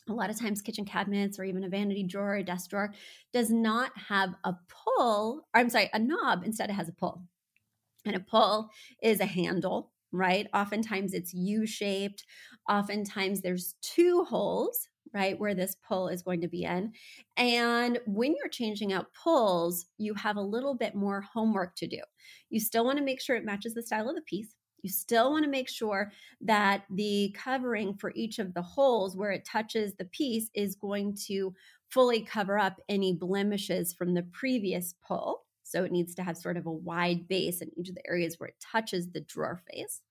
A 0.10 0.14
lot 0.14 0.30
of 0.30 0.40
times, 0.40 0.62
kitchen 0.62 0.86
cabinets 0.86 1.38
or 1.38 1.44
even 1.44 1.66
a 1.66 1.70
vanity 1.70 2.04
drawer 2.04 2.38
or 2.38 2.44
desk 2.44 2.70
drawer 2.70 2.94
does 3.34 3.50
not 3.50 3.92
have 4.08 4.36
a 4.46 4.54
pull, 4.70 5.46
or 5.54 5.60
I'm 5.60 5.70
sorry, 5.70 5.90
a 5.94 6.00
knob. 6.00 6.44
Instead, 6.46 6.70
it 6.70 6.74
has 6.74 6.88
a 6.88 6.94
pull. 6.94 7.24
And 8.06 8.16
a 8.16 8.22
pull 8.22 8.70
is 9.02 9.20
a 9.20 9.26
handle 9.26 9.92
right? 10.12 10.48
Oftentimes 10.54 11.14
it's 11.14 11.34
U 11.34 11.66
shaped. 11.66 12.26
Oftentimes 12.70 13.42
there's 13.42 13.76
two 13.82 14.24
holes 14.24 14.88
right? 15.18 15.40
Where 15.40 15.56
this 15.56 15.76
pull 15.88 16.10
is 16.10 16.22
going 16.22 16.42
to 16.42 16.48
be 16.48 16.64
in. 16.64 16.94
And 17.36 18.00
when 18.06 18.36
you're 18.38 18.50
changing 18.50 18.94
out 18.94 19.08
pulls, 19.24 19.88
you 19.98 20.14
have 20.14 20.38
a 20.38 20.42
little 20.42 20.76
bit 20.76 20.94
more 20.94 21.22
homework 21.22 21.76
to 21.78 21.88
do. 21.88 22.00
You 22.50 22.60
still 22.60 22.86
want 22.86 23.00
to 23.00 23.04
make 23.04 23.20
sure 23.20 23.36
it 23.36 23.44
matches 23.44 23.74
the 23.74 23.82
style 23.82 24.10
of 24.10 24.16
the 24.16 24.22
piece. 24.22 24.54
You 24.84 24.92
still 24.92 25.32
want 25.32 25.44
to 25.44 25.50
make 25.50 25.68
sure 25.68 26.12
that 26.42 26.84
the 26.92 27.36
covering 27.36 27.96
for 27.96 28.12
each 28.16 28.38
of 28.38 28.54
the 28.54 28.62
holes 28.62 29.18
where 29.18 29.32
it 29.32 29.44
touches 29.44 29.96
the 29.96 30.06
piece 30.06 30.52
is 30.54 30.76
going 30.76 31.18
to 31.26 31.54
fully 31.90 32.22
cover 32.22 32.60
up 32.60 32.80
any 32.88 33.14
blemishes 33.14 33.94
from 33.94 34.14
the 34.14 34.24
previous 34.32 34.94
pull. 35.06 35.46
So 35.64 35.84
it 35.84 35.92
needs 35.92 36.14
to 36.16 36.24
have 36.24 36.38
sort 36.38 36.58
of 36.58 36.68
a 36.68 36.72
wide 36.72 37.28
base 37.28 37.62
in 37.62 37.72
each 37.76 37.90
of 37.90 37.96
the 37.96 38.08
areas 38.08 38.36
where 38.38 38.50
it 38.50 38.64
touches 38.72 39.10
the 39.10 39.22
drawer 39.22 39.60
face. 39.74 40.02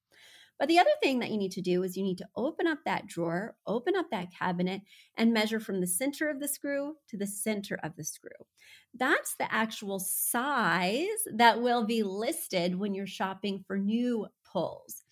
But 0.58 0.68
the 0.68 0.78
other 0.78 0.90
thing 1.02 1.18
that 1.18 1.30
you 1.30 1.38
need 1.38 1.52
to 1.52 1.62
do 1.62 1.82
is 1.82 1.96
you 1.96 2.02
need 2.02 2.18
to 2.18 2.28
open 2.34 2.66
up 2.66 2.78
that 2.84 3.06
drawer, 3.06 3.56
open 3.66 3.94
up 3.96 4.06
that 4.10 4.32
cabinet, 4.32 4.82
and 5.16 5.32
measure 5.32 5.60
from 5.60 5.80
the 5.80 5.86
center 5.86 6.30
of 6.30 6.40
the 6.40 6.48
screw 6.48 6.96
to 7.08 7.16
the 7.16 7.26
center 7.26 7.78
of 7.82 7.96
the 7.96 8.04
screw. 8.04 8.30
That's 8.94 9.34
the 9.36 9.52
actual 9.52 9.98
size 9.98 11.06
that 11.32 11.60
will 11.60 11.84
be 11.84 12.02
listed 12.02 12.76
when 12.76 12.94
you're 12.94 13.06
shopping 13.06 13.64
for 13.66 13.78
new 13.78 14.26
pulls. 14.44 15.02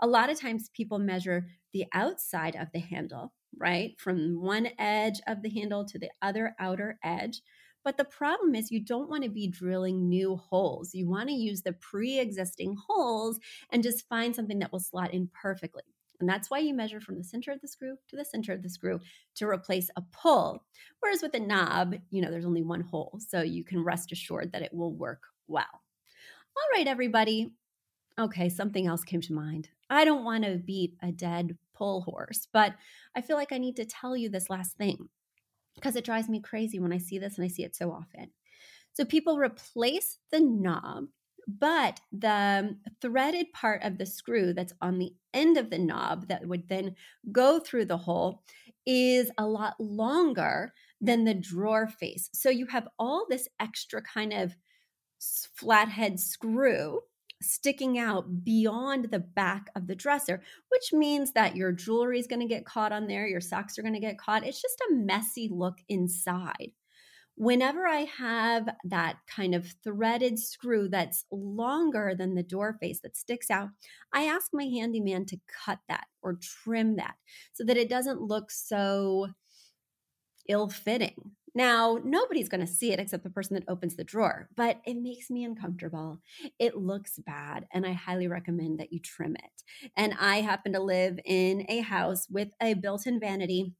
A 0.00 0.06
lot 0.06 0.30
of 0.30 0.40
times 0.40 0.70
people 0.72 0.98
measure 0.98 1.48
the 1.72 1.84
outside 1.92 2.56
of 2.56 2.68
the 2.72 2.80
handle, 2.80 3.32
right? 3.58 3.98
From 3.98 4.40
one 4.40 4.68
edge 4.78 5.20
of 5.26 5.42
the 5.42 5.50
handle 5.50 5.84
to 5.84 5.98
the 5.98 6.10
other 6.22 6.54
outer 6.58 6.98
edge. 7.02 7.42
But 7.84 7.98
the 7.98 8.04
problem 8.04 8.54
is, 8.54 8.70
you 8.70 8.80
don't 8.80 9.10
want 9.10 9.24
to 9.24 9.30
be 9.30 9.46
drilling 9.46 10.08
new 10.08 10.36
holes. 10.36 10.94
You 10.94 11.08
want 11.08 11.28
to 11.28 11.34
use 11.34 11.62
the 11.62 11.74
pre 11.74 12.18
existing 12.18 12.76
holes 12.88 13.38
and 13.70 13.82
just 13.82 14.08
find 14.08 14.34
something 14.34 14.58
that 14.60 14.72
will 14.72 14.80
slot 14.80 15.12
in 15.12 15.28
perfectly. 15.34 15.82
And 16.20 16.28
that's 16.28 16.48
why 16.50 16.60
you 16.60 16.74
measure 16.74 17.00
from 17.00 17.18
the 17.18 17.24
center 17.24 17.52
of 17.52 17.60
the 17.60 17.68
screw 17.68 17.96
to 18.08 18.16
the 18.16 18.24
center 18.24 18.52
of 18.52 18.62
the 18.62 18.70
screw 18.70 19.00
to 19.34 19.46
replace 19.46 19.90
a 19.96 20.02
pull. 20.12 20.64
Whereas 21.00 21.22
with 21.22 21.34
a 21.34 21.40
knob, 21.40 21.96
you 22.10 22.22
know, 22.22 22.30
there's 22.30 22.46
only 22.46 22.62
one 22.62 22.80
hole. 22.80 23.20
So 23.28 23.42
you 23.42 23.64
can 23.64 23.84
rest 23.84 24.12
assured 24.12 24.52
that 24.52 24.62
it 24.62 24.72
will 24.72 24.92
work 24.92 25.22
well. 25.48 25.64
All 26.56 26.78
right, 26.78 26.86
everybody. 26.86 27.52
Okay, 28.18 28.48
something 28.48 28.86
else 28.86 29.02
came 29.02 29.20
to 29.22 29.32
mind. 29.34 29.68
I 29.90 30.04
don't 30.04 30.24
want 30.24 30.44
to 30.44 30.56
beat 30.56 30.94
a 31.02 31.10
dead 31.10 31.58
pull 31.74 32.02
horse, 32.02 32.46
but 32.52 32.74
I 33.16 33.20
feel 33.20 33.36
like 33.36 33.52
I 33.52 33.58
need 33.58 33.76
to 33.76 33.84
tell 33.84 34.16
you 34.16 34.28
this 34.28 34.48
last 34.48 34.76
thing 34.76 35.08
because 35.74 35.96
it 35.96 36.04
drives 36.04 36.28
me 36.28 36.40
crazy 36.40 36.78
when 36.78 36.92
I 36.92 36.98
see 36.98 37.18
this 37.18 37.36
and 37.36 37.44
I 37.44 37.48
see 37.48 37.64
it 37.64 37.76
so 37.76 37.90
often. 37.92 38.30
So 38.92 39.04
people 39.04 39.38
replace 39.38 40.18
the 40.30 40.40
knob, 40.40 41.06
but 41.48 42.00
the 42.12 42.76
threaded 43.00 43.52
part 43.52 43.82
of 43.82 43.98
the 43.98 44.06
screw 44.06 44.52
that's 44.54 44.72
on 44.80 44.98
the 44.98 45.14
end 45.32 45.56
of 45.56 45.70
the 45.70 45.78
knob 45.78 46.28
that 46.28 46.46
would 46.46 46.68
then 46.68 46.94
go 47.32 47.58
through 47.58 47.86
the 47.86 47.98
hole 47.98 48.42
is 48.86 49.30
a 49.36 49.46
lot 49.46 49.74
longer 49.78 50.72
than 51.00 51.24
the 51.24 51.34
drawer 51.34 51.88
face. 51.88 52.30
So 52.32 52.50
you 52.50 52.66
have 52.66 52.88
all 52.98 53.26
this 53.28 53.48
extra 53.60 54.00
kind 54.00 54.32
of 54.32 54.54
flathead 55.18 56.20
screw 56.20 57.00
sticking 57.42 57.98
out 57.98 58.44
beyond 58.44 59.10
the 59.10 59.18
back 59.18 59.68
of 59.76 59.86
the 59.86 59.94
dresser, 59.94 60.42
which 60.70 60.92
means 60.92 61.32
that 61.32 61.56
your 61.56 61.72
jewelry 61.72 62.18
is 62.18 62.26
going 62.26 62.40
to 62.40 62.46
get 62.46 62.64
caught 62.64 62.92
on 62.92 63.06
there, 63.06 63.26
your 63.26 63.40
socks 63.40 63.78
are 63.78 63.82
going 63.82 63.94
to 63.94 64.00
get 64.00 64.18
caught. 64.18 64.46
It's 64.46 64.62
just 64.62 64.80
a 64.90 64.94
messy 64.94 65.48
look 65.50 65.78
inside. 65.88 66.72
Whenever 67.36 67.86
I 67.86 68.06
have 68.16 68.68
that 68.84 69.16
kind 69.26 69.56
of 69.56 69.66
threaded 69.82 70.38
screw 70.38 70.88
that's 70.88 71.24
longer 71.32 72.14
than 72.16 72.34
the 72.36 72.44
door 72.44 72.78
face 72.80 73.00
that 73.00 73.16
sticks 73.16 73.50
out, 73.50 73.70
I 74.12 74.24
ask 74.24 74.50
my 74.52 74.64
handyman 74.64 75.26
to 75.26 75.40
cut 75.64 75.80
that 75.88 76.06
or 76.22 76.38
trim 76.40 76.96
that 76.96 77.14
so 77.52 77.64
that 77.64 77.76
it 77.76 77.88
doesn't 77.88 78.20
look 78.20 78.52
so 78.52 79.28
ill 80.48 80.68
fitting. 80.68 81.32
Now, 81.54 82.00
nobody's 82.04 82.48
going 82.48 82.66
to 82.66 82.72
see 82.72 82.92
it 82.92 82.98
except 82.98 83.22
the 83.22 83.30
person 83.30 83.54
that 83.54 83.68
opens 83.68 83.96
the 83.96 84.04
drawer, 84.04 84.48
but 84.56 84.80
it 84.84 84.96
makes 84.96 85.30
me 85.30 85.44
uncomfortable. 85.44 86.20
It 86.58 86.76
looks 86.76 87.18
bad, 87.18 87.66
and 87.72 87.86
I 87.86 87.92
highly 87.92 88.26
recommend 88.26 88.80
that 88.80 88.92
you 88.92 88.98
trim 88.98 89.36
it. 89.36 89.62
And 89.96 90.14
I 90.18 90.40
happen 90.40 90.72
to 90.72 90.80
live 90.80 91.18
in 91.24 91.64
a 91.68 91.80
house 91.80 92.28
with 92.28 92.48
a 92.60 92.74
built 92.74 93.06
in 93.06 93.20
vanity, 93.20 93.74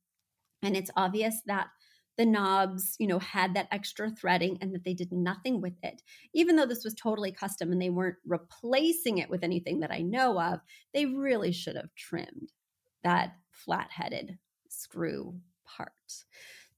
and 0.62 0.76
it's 0.76 0.90
obvious 0.96 1.40
that 1.46 1.68
the 2.16 2.26
knobs, 2.26 2.96
you 3.00 3.06
know, 3.08 3.18
had 3.18 3.54
that 3.54 3.68
extra 3.72 4.10
threading 4.10 4.56
and 4.60 4.72
that 4.74 4.84
they 4.84 4.94
did 4.94 5.10
nothing 5.12 5.60
with 5.60 5.74
it. 5.82 6.02
Even 6.32 6.56
though 6.56 6.66
this 6.66 6.84
was 6.84 6.94
totally 6.94 7.32
custom 7.32 7.72
and 7.72 7.82
they 7.82 7.90
weren't 7.90 8.16
replacing 8.24 9.18
it 9.18 9.28
with 9.30 9.42
anything 9.42 9.80
that 9.80 9.90
I 9.90 10.00
know 10.02 10.40
of, 10.40 10.60
they 10.92 11.06
really 11.06 11.50
should 11.50 11.76
have 11.76 11.94
trimmed 11.96 12.52
that 13.02 13.34
flat 13.50 13.90
headed 13.90 14.38
screw 14.68 15.40
part. 15.66 15.92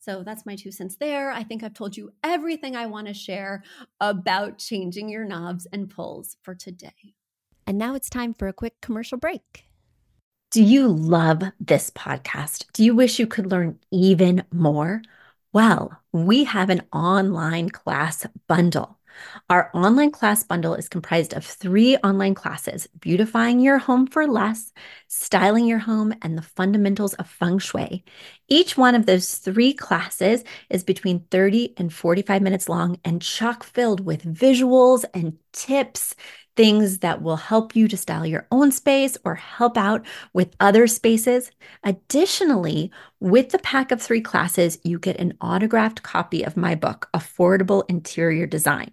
So 0.07 0.23
that's 0.23 0.47
my 0.47 0.55
two 0.55 0.71
cents 0.71 0.95
there. 1.01 1.33
I 1.33 1.43
think 1.43 1.65
I've 1.65 1.75
told 1.75 1.97
you 1.97 2.13
everything 2.23 2.77
I 2.77 2.87
want 2.87 3.09
to 3.09 3.13
share 3.13 3.65
about 4.01 4.57
changing 4.57 5.09
your 5.09 5.25
knobs 5.25 5.67
and 5.73 5.91
pulls 5.91 6.37
for 6.43 6.55
today. 6.55 7.17
And 7.67 7.77
now 7.77 7.97
it's 7.97 8.09
time 8.09 8.33
for 8.33 8.47
a 8.47 8.53
quick 8.53 8.81
commercial 8.81 9.19
break. 9.19 9.65
Do 10.53 10.63
you 10.63 10.87
love 10.87 11.43
this 11.59 11.91
podcast? 11.91 12.67
Do 12.73 12.85
you 12.85 12.95
wish 12.95 13.19
you 13.19 13.27
could 13.27 13.51
learn 13.51 13.81
even 13.91 14.45
more? 14.53 15.03
Well, 15.53 16.01
we 16.13 16.45
have 16.45 16.71
an 16.71 16.83
online 16.93 17.71
class 17.71 18.25
bundle. 18.47 18.96
Our 19.49 19.71
online 19.75 20.11
class 20.11 20.43
bundle 20.43 20.75
is 20.75 20.89
comprised 20.89 21.33
of 21.33 21.45
three 21.45 21.97
online 21.99 22.35
classes 22.35 22.89
beautifying 23.01 23.61
your 23.61 23.79
home 23.79 24.07
for 24.07 24.27
less, 24.27 24.73
styling 25.09 25.67
your 25.67 25.79
home, 25.79 26.15
and 26.23 26.37
the 26.37 26.43
fundamentals 26.43 27.15
of 27.15 27.29
feng 27.29 27.59
shui. 27.59 28.05
Each 28.49 28.77
one 28.77 28.95
of 28.95 29.07
those 29.07 29.37
three 29.37 29.73
classes 29.73 30.45
is 30.71 30.85
between 30.85 31.21
30 31.31 31.75
and 31.77 31.93
45 31.93 32.43
minutes 32.43 32.69
long 32.69 32.99
and 33.05 33.23
chock 33.23 33.65
filled 33.65 34.05
with 34.05 34.25
visuals 34.25 35.05
and 35.15 35.39
tips 35.53 36.15
things 36.57 36.99
that 36.99 37.23
will 37.23 37.37
help 37.37 37.77
you 37.77 37.87
to 37.87 37.97
style 37.97 38.27
your 38.27 38.47
own 38.51 38.73
space 38.73 39.17
or 39.25 39.35
help 39.35 39.77
out 39.77 40.05
with 40.33 40.57
other 40.59 40.87
spaces. 40.87 41.51
Additionally, 41.85 42.91
with 43.21 43.51
the 43.51 43.59
pack 43.59 43.93
of 43.93 44.03
three 44.03 44.23
classes, 44.23 44.79
you 44.83 44.99
get 44.99 45.19
an 45.19 45.37
autographed 45.41 46.03
copy 46.03 46.43
of 46.43 46.57
my 46.57 46.75
book, 46.75 47.09
Affordable 47.15 47.85
Interior 47.89 48.47
Design. 48.47 48.93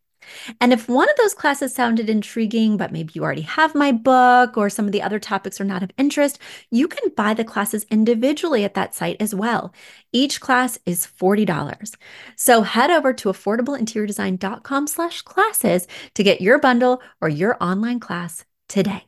And 0.59 0.73
if 0.73 0.89
one 0.89 1.09
of 1.09 1.15
those 1.17 1.33
classes 1.33 1.73
sounded 1.73 2.09
intriguing, 2.09 2.77
but 2.77 2.91
maybe 2.91 3.11
you 3.13 3.23
already 3.23 3.41
have 3.41 3.75
my 3.75 3.91
book 3.91 4.57
or 4.57 4.69
some 4.69 4.85
of 4.85 4.91
the 4.91 5.01
other 5.01 5.19
topics 5.19 5.59
are 5.61 5.65
not 5.65 5.83
of 5.83 5.91
interest, 5.97 6.39
you 6.69 6.87
can 6.87 7.11
buy 7.15 7.33
the 7.33 7.43
classes 7.43 7.85
individually 7.89 8.63
at 8.63 8.73
that 8.73 8.93
site 8.95 9.17
as 9.19 9.33
well. 9.33 9.73
Each 10.11 10.41
class 10.41 10.77
is 10.85 11.07
$40. 11.07 11.95
So 12.35 12.61
head 12.61 12.91
over 12.91 13.13
to 13.13 13.29
affordableinteriordesign.com 13.29 14.87
slash 14.87 15.21
classes 15.21 15.87
to 16.15 16.23
get 16.23 16.41
your 16.41 16.59
bundle 16.59 17.01
or 17.21 17.29
your 17.29 17.57
online 17.61 17.99
class 17.99 18.45
today. 18.67 19.05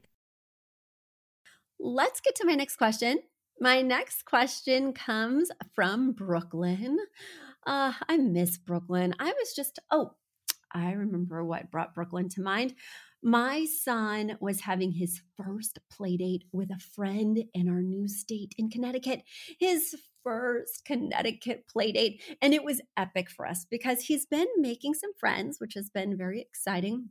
Let's 1.79 2.21
get 2.21 2.35
to 2.35 2.45
my 2.45 2.55
next 2.55 2.77
question. 2.77 3.19
My 3.59 3.81
next 3.81 4.25
question 4.25 4.93
comes 4.93 5.49
from 5.75 6.13
Brooklyn. 6.13 6.97
Uh, 7.65 7.93
I 8.07 8.17
miss 8.17 8.57
Brooklyn. 8.57 9.13
I 9.19 9.25
was 9.25 9.53
just, 9.55 9.79
oh, 9.91 10.11
I 10.73 10.91
remember 10.93 11.43
what 11.43 11.71
brought 11.71 11.93
Brooklyn 11.93 12.29
to 12.29 12.41
mind. 12.41 12.73
My 13.21 13.65
son 13.65 14.37
was 14.41 14.61
having 14.61 14.91
his 14.91 15.21
first 15.37 15.79
play 15.89 16.17
date 16.17 16.43
with 16.51 16.69
a 16.71 16.79
friend 16.79 17.43
in 17.53 17.69
our 17.69 17.81
new 17.81 18.07
state 18.07 18.53
in 18.57 18.69
Connecticut. 18.69 19.23
His 19.59 19.95
first 20.23 20.83
Connecticut 20.85 21.65
play 21.67 21.91
date. 21.91 22.21
And 22.41 22.53
it 22.53 22.63
was 22.63 22.81
epic 22.97 23.29
for 23.29 23.45
us 23.45 23.65
because 23.69 24.01
he's 24.01 24.25
been 24.25 24.47
making 24.57 24.95
some 24.95 25.13
friends, 25.19 25.59
which 25.59 25.73
has 25.75 25.89
been 25.89 26.17
very 26.17 26.41
exciting. 26.41 27.09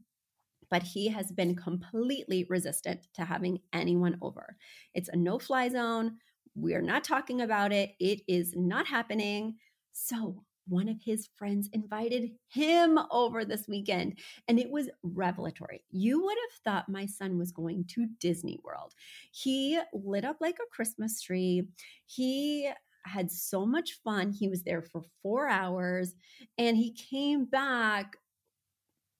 But 0.70 0.82
he 0.82 1.08
has 1.08 1.30
been 1.30 1.54
completely 1.54 2.46
resistant 2.48 3.06
to 3.14 3.24
having 3.24 3.60
anyone 3.72 4.18
over. 4.22 4.56
It's 4.94 5.10
a 5.10 5.16
no 5.16 5.38
fly 5.38 5.68
zone. 5.68 6.18
We're 6.54 6.82
not 6.82 7.04
talking 7.04 7.40
about 7.40 7.72
it. 7.72 7.92
It 8.00 8.22
is 8.26 8.54
not 8.56 8.86
happening. 8.86 9.56
So 9.92 10.44
one 10.68 10.88
of 10.88 10.96
his 11.02 11.28
friends 11.36 11.68
invited 11.72 12.30
him 12.48 12.98
over 13.10 13.44
this 13.44 13.66
weekend 13.68 14.18
and 14.48 14.58
it 14.58 14.70
was 14.70 14.90
revelatory. 15.02 15.84
You 15.90 16.22
would 16.22 16.36
have 16.36 16.62
thought 16.64 16.88
my 16.88 17.06
son 17.06 17.38
was 17.38 17.52
going 17.52 17.84
to 17.90 18.06
Disney 18.20 18.58
World. 18.64 18.94
He 19.32 19.80
lit 19.92 20.24
up 20.24 20.36
like 20.40 20.56
a 20.56 20.74
Christmas 20.74 21.20
tree. 21.20 21.68
He 22.06 22.70
had 23.04 23.30
so 23.30 23.66
much 23.66 23.98
fun. 24.04 24.30
He 24.30 24.48
was 24.48 24.62
there 24.62 24.82
for 24.82 25.02
four 25.22 25.48
hours 25.48 26.14
and 26.58 26.76
he 26.76 26.92
came 26.92 27.44
back 27.44 28.16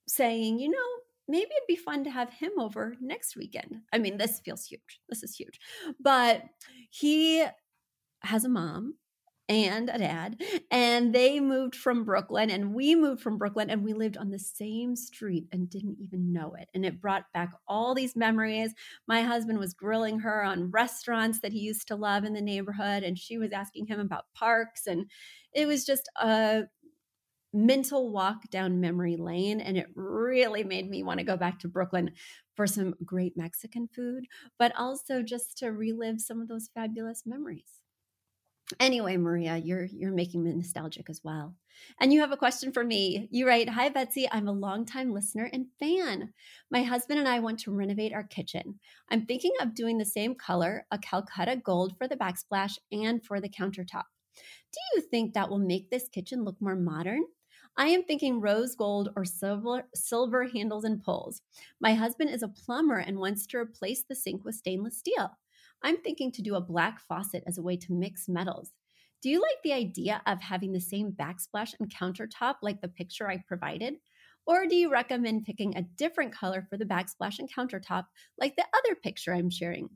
saying, 0.07 0.59
you 0.59 0.71
know, 0.71 0.79
maybe 1.29 1.51
it'd 1.57 1.67
be 1.67 1.77
fun 1.77 2.05
to 2.05 2.11
have 2.11 2.31
him 2.33 2.53
over 2.59 2.97
next 3.01 3.37
weekend. 3.37 3.81
I 3.93 3.99
mean, 3.99 4.17
this 4.17 4.41
feels 4.45 4.65
huge. 4.65 5.01
This 5.09 5.23
is 5.23 5.35
huge. 5.35 5.59
But 6.01 6.43
he 6.91 7.45
has 8.23 8.45
a 8.45 8.49
mom 8.49 8.95
and 9.53 9.89
a 9.89 9.99
dad. 9.99 10.43
And 10.71 11.15
they 11.15 11.41
moved 11.41 11.77
from 11.77 12.05
Brooklyn 12.05 12.51
and 12.51 12.75
we 12.75 12.95
moved 12.95 13.21
from 13.21 13.39
Brooklyn 13.39 13.71
and 13.71 13.85
we 13.85 13.93
lived 13.93 14.17
on 14.17 14.31
the 14.31 14.39
same 14.39 14.97
street 14.97 15.47
and 15.53 15.69
didn't 15.69 15.99
even 16.01 16.33
know 16.33 16.55
it. 16.59 16.69
And 16.75 16.85
it 16.85 17.01
brought 17.01 17.33
back 17.33 17.53
all 17.69 17.95
these 17.95 18.17
memories. 18.17 18.73
My 19.07 19.23
husband 19.23 19.59
was 19.59 19.75
grilling 19.75 20.21
her 20.21 20.43
on 20.43 20.71
restaurants 20.71 21.41
that 21.41 21.53
he 21.53 21.61
used 21.61 21.89
to 21.89 21.97
love 21.97 22.25
in 22.25 22.33
the 22.33 22.41
neighborhood. 22.41 23.03
And 23.03 23.19
she 23.19 23.39
was 23.39 23.53
asking 23.53 23.87
him 23.87 24.01
about 24.01 24.33
parks. 24.35 24.87
And 24.87 25.11
it 25.53 25.67
was 25.67 25.85
just 25.85 26.09
a 26.17 26.65
mental 27.53 28.11
walk 28.11 28.49
down 28.51 28.81
memory 28.81 29.17
lane. 29.17 29.61
And 29.61 29.77
it 29.77 29.89
really 29.95 30.65
made 30.65 30.89
me 30.89 31.03
want 31.03 31.19
to 31.21 31.25
go 31.25 31.37
back 31.37 31.59
to 31.61 31.69
Brooklyn 31.69 32.13
for 32.57 32.67
some 32.67 32.95
great 33.05 33.37
Mexican 33.37 33.89
food, 33.95 34.25
but 34.59 34.73
also 34.79 35.23
just 35.23 35.59
to 35.59 35.69
relive 35.69 36.21
some 36.21 36.41
of 36.41 36.49
those 36.49 36.71
fabulous 36.75 37.25
memories. 37.27 37.82
Anyway, 38.81 39.17
Maria, 39.17 39.57
you're 39.57 39.85
you're 39.85 40.13
making 40.13 40.43
me 40.43 40.53
nostalgic 40.53 41.09
as 41.11 41.23
well. 41.25 41.57
And 42.01 42.13
you 42.13 42.21
have 42.21 42.33
a 42.33 42.37
question 42.37 42.73
for 42.73 42.85
me. 42.85 43.29
You 43.31 43.47
write, 43.47 43.69
"Hi 43.69 43.89
Betsy, 43.89 44.29
I'm 44.31 44.47
a 44.49 44.53
longtime 44.53 45.13
listener 45.13 45.49
and 45.53 45.67
fan. 45.79 46.33
My 46.71 46.83
husband 46.83 47.19
and 47.19 47.29
I 47.29 47.41
want 47.41 47.59
to 47.61 47.73
renovate 47.73 48.13
our 48.13 48.25
kitchen. 48.25 48.79
I'm 49.09 49.27
thinking 49.27 49.53
of 49.61 49.75
doing 49.75 49.99
the 49.99 50.05
same 50.05 50.35
color, 50.35 50.87
a 50.91 50.99
Calcutta 50.99 51.57
gold 51.57 51.97
for 51.97 52.07
the 52.07 52.17
backsplash 52.17 52.79
and 52.93 53.25
for 53.25 53.41
the 53.41 53.49
countertop. 53.49 54.05
Do 54.73 54.81
you 54.95 55.03
think 55.03 55.35
that 55.35 55.51
will 55.51 55.59
make 55.59 55.91
this 55.91 56.09
kitchen 56.09 56.45
look 56.45 56.61
more 56.61 56.77
modern?" 56.77 57.25
I 57.77 57.89
am 57.89 58.05
thinking 58.05 58.41
rose 58.41 58.75
gold 58.77 59.11
or 59.17 59.25
silver 59.25 59.89
silver 59.95 60.49
handles 60.49 60.85
and 60.85 61.03
pulls. 61.03 61.43
My 61.81 61.95
husband 61.95 62.31
is 62.31 62.43
a 62.43 62.49
plumber 62.49 62.99
and 62.99 63.19
wants 63.19 63.47
to 63.49 63.59
replace 63.59 64.05
the 64.05 64.15
sink 64.15 64.45
with 64.45 64.57
stainless 64.57 64.99
steel. 64.99 65.39
I'm 65.83 65.99
thinking 65.99 66.31
to 66.33 66.43
do 66.43 66.55
a 66.55 66.61
black 66.61 67.01
faucet 67.01 67.43
as 67.47 67.59
a 67.59 67.63
way 67.63 67.77
to 67.77 67.93
mix 67.93 68.29
metals. 68.29 68.73
Do 69.23 69.31
you 69.31 69.41
like 69.41 69.63
the 69.63 69.73
idea 69.73 70.21
of 70.27 70.41
having 70.41 70.73
the 70.73 70.81
same 70.81 71.13
backsplash 71.13 71.75
and 71.79 71.93
countertop 71.93 72.57
like 72.63 72.81
the 72.81 72.89
picture 72.89 73.29
I 73.29 73.43
provided? 73.47 73.95
Or 74.47 74.67
do 74.67 74.75
you 74.75 74.91
recommend 74.91 75.45
picking 75.45 75.77
a 75.77 75.83
different 75.83 76.35
color 76.35 76.67
for 76.69 76.77
the 76.77 76.85
backsplash 76.85 77.39
and 77.39 77.53
countertop 77.53 78.07
like 78.39 78.57
the 78.57 78.67
other 78.77 78.97
picture 78.97 79.33
I'm 79.33 79.51
sharing? 79.51 79.89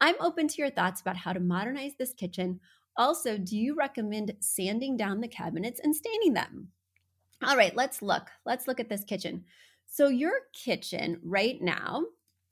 I'm 0.00 0.14
open 0.20 0.48
to 0.48 0.62
your 0.62 0.70
thoughts 0.70 1.00
about 1.00 1.16
how 1.16 1.32
to 1.32 1.40
modernize 1.40 1.92
this 1.98 2.14
kitchen. 2.14 2.60
Also, 2.96 3.36
do 3.36 3.56
you 3.56 3.74
recommend 3.74 4.34
sanding 4.40 4.96
down 4.96 5.20
the 5.20 5.28
cabinets 5.28 5.80
and 5.82 5.94
staining 5.94 6.32
them? 6.32 6.68
All 7.42 7.56
right, 7.56 7.76
let's 7.76 8.00
look. 8.00 8.30
Let's 8.46 8.66
look 8.66 8.80
at 8.80 8.88
this 8.88 9.04
kitchen. 9.04 9.44
So, 9.86 10.08
your 10.08 10.32
kitchen 10.54 11.20
right 11.22 11.60
now 11.60 12.04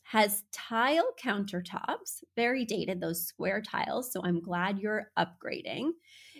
has 0.02 0.42
tile 0.52 1.14
countertops, 1.22 2.22
very 2.36 2.64
dated, 2.64 3.00
those 3.00 3.24
square 3.24 3.62
tiles. 3.62 4.12
So 4.12 4.20
I'm 4.24 4.40
glad 4.40 4.78
you're 4.78 5.10
upgrading. 5.18 5.90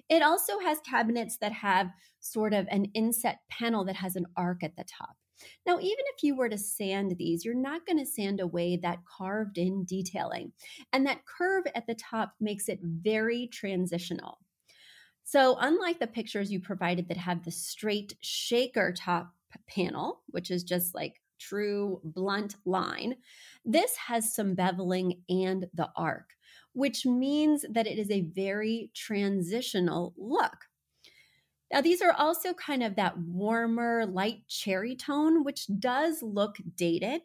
It 0.08 0.22
also 0.22 0.58
has 0.58 0.78
cabinets 0.80 1.38
that 1.38 1.52
have 1.52 1.90
sort 2.20 2.54
of 2.54 2.66
an 2.70 2.86
inset 2.94 3.38
panel 3.50 3.84
that 3.84 3.96
has 3.96 4.16
an 4.16 4.26
arc 4.36 4.62
at 4.62 4.76
the 4.76 4.84
top. 4.84 5.16
Now, 5.66 5.78
even 5.78 6.04
if 6.16 6.22
you 6.22 6.36
were 6.36 6.48
to 6.48 6.58
sand 6.58 7.16
these, 7.18 7.44
you're 7.44 7.54
not 7.54 7.86
going 7.86 7.98
to 7.98 8.06
sand 8.06 8.40
away 8.40 8.76
that 8.82 9.00
carved 9.06 9.58
in 9.58 9.84
detailing. 9.84 10.52
And 10.92 11.06
that 11.06 11.26
curve 11.26 11.64
at 11.74 11.86
the 11.86 11.94
top 11.94 12.34
makes 12.40 12.68
it 12.68 12.80
very 12.82 13.48
transitional. 13.52 14.38
So, 15.24 15.56
unlike 15.60 15.98
the 15.98 16.06
pictures 16.06 16.52
you 16.52 16.60
provided 16.60 17.08
that 17.08 17.16
have 17.16 17.44
the 17.44 17.50
straight 17.50 18.14
shaker 18.20 18.92
top 18.92 19.32
panel, 19.68 20.22
which 20.28 20.50
is 20.50 20.64
just 20.64 20.94
like 20.94 21.21
true 21.48 22.00
blunt 22.04 22.56
line. 22.64 23.16
This 23.64 23.96
has 23.96 24.34
some 24.34 24.54
beveling 24.54 25.22
and 25.28 25.68
the 25.74 25.90
arc, 25.96 26.30
which 26.72 27.04
means 27.04 27.64
that 27.70 27.86
it 27.86 27.98
is 27.98 28.10
a 28.10 28.22
very 28.22 28.90
transitional 28.94 30.14
look. 30.16 30.66
Now, 31.72 31.80
these 31.80 32.02
are 32.02 32.12
also 32.12 32.52
kind 32.52 32.82
of 32.82 32.96
that 32.96 33.18
warmer, 33.18 34.04
light 34.06 34.46
cherry 34.46 34.94
tone, 34.94 35.42
which 35.42 35.66
does 35.78 36.22
look 36.22 36.56
dated. 36.76 37.22